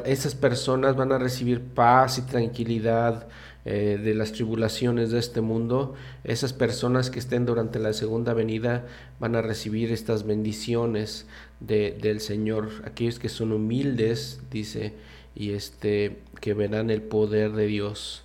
esas 0.04 0.34
personas 0.34 0.96
van 0.96 1.12
a 1.12 1.18
recibir 1.18 1.60
paz 1.60 2.18
y 2.18 2.22
tranquilidad 2.22 3.28
eh, 3.64 4.00
de 4.02 4.14
las 4.14 4.32
tribulaciones 4.32 5.10
de 5.10 5.20
este 5.20 5.40
mundo. 5.40 5.94
Esas 6.24 6.52
personas 6.52 7.10
que 7.10 7.20
estén 7.20 7.46
durante 7.46 7.78
la 7.78 7.92
segunda 7.92 8.34
venida 8.34 8.86
van 9.20 9.36
a 9.36 9.42
recibir 9.42 9.92
estas 9.92 10.26
bendiciones 10.26 11.26
del 11.60 12.20
Señor. 12.20 12.70
Aquellos 12.84 13.18
que 13.18 13.28
son 13.28 13.52
humildes, 13.52 14.40
dice, 14.50 14.94
y 15.34 15.52
este, 15.52 16.22
que 16.40 16.54
verán 16.54 16.90
el 16.90 17.02
poder 17.02 17.52
de 17.52 17.66
Dios. 17.66 18.24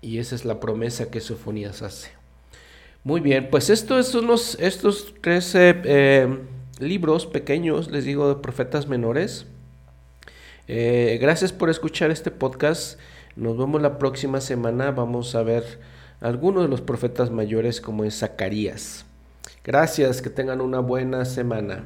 Y 0.00 0.18
esa 0.18 0.34
es 0.34 0.44
la 0.44 0.60
promesa 0.60 1.10
que 1.10 1.20
Sofonías 1.20 1.82
hace. 1.82 2.10
Muy 3.04 3.20
bien, 3.20 3.48
pues 3.50 3.70
esto 3.70 3.98
es 3.98 4.14
unos, 4.14 4.56
estos 4.60 5.14
tres 5.22 5.52
eh, 5.54 6.28
libros 6.78 7.26
pequeños, 7.26 7.90
les 7.90 8.04
digo, 8.04 8.28
de 8.28 8.40
profetas 8.40 8.88
menores. 8.88 9.46
Eh, 10.66 11.18
gracias 11.20 11.52
por 11.52 11.70
escuchar 11.70 12.10
este 12.10 12.30
podcast. 12.30 12.98
Nos 13.36 13.56
vemos 13.56 13.80
la 13.80 13.98
próxima 13.98 14.40
semana. 14.40 14.90
Vamos 14.90 15.34
a 15.34 15.42
ver 15.42 15.64
algunos 16.20 16.64
de 16.64 16.68
los 16.68 16.80
profetas 16.80 17.30
mayores 17.30 17.80
como 17.80 18.04
es 18.04 18.18
Zacarías. 18.18 19.06
Gracias, 19.64 20.20
que 20.20 20.30
tengan 20.30 20.60
una 20.60 20.80
buena 20.80 21.24
semana. 21.24 21.84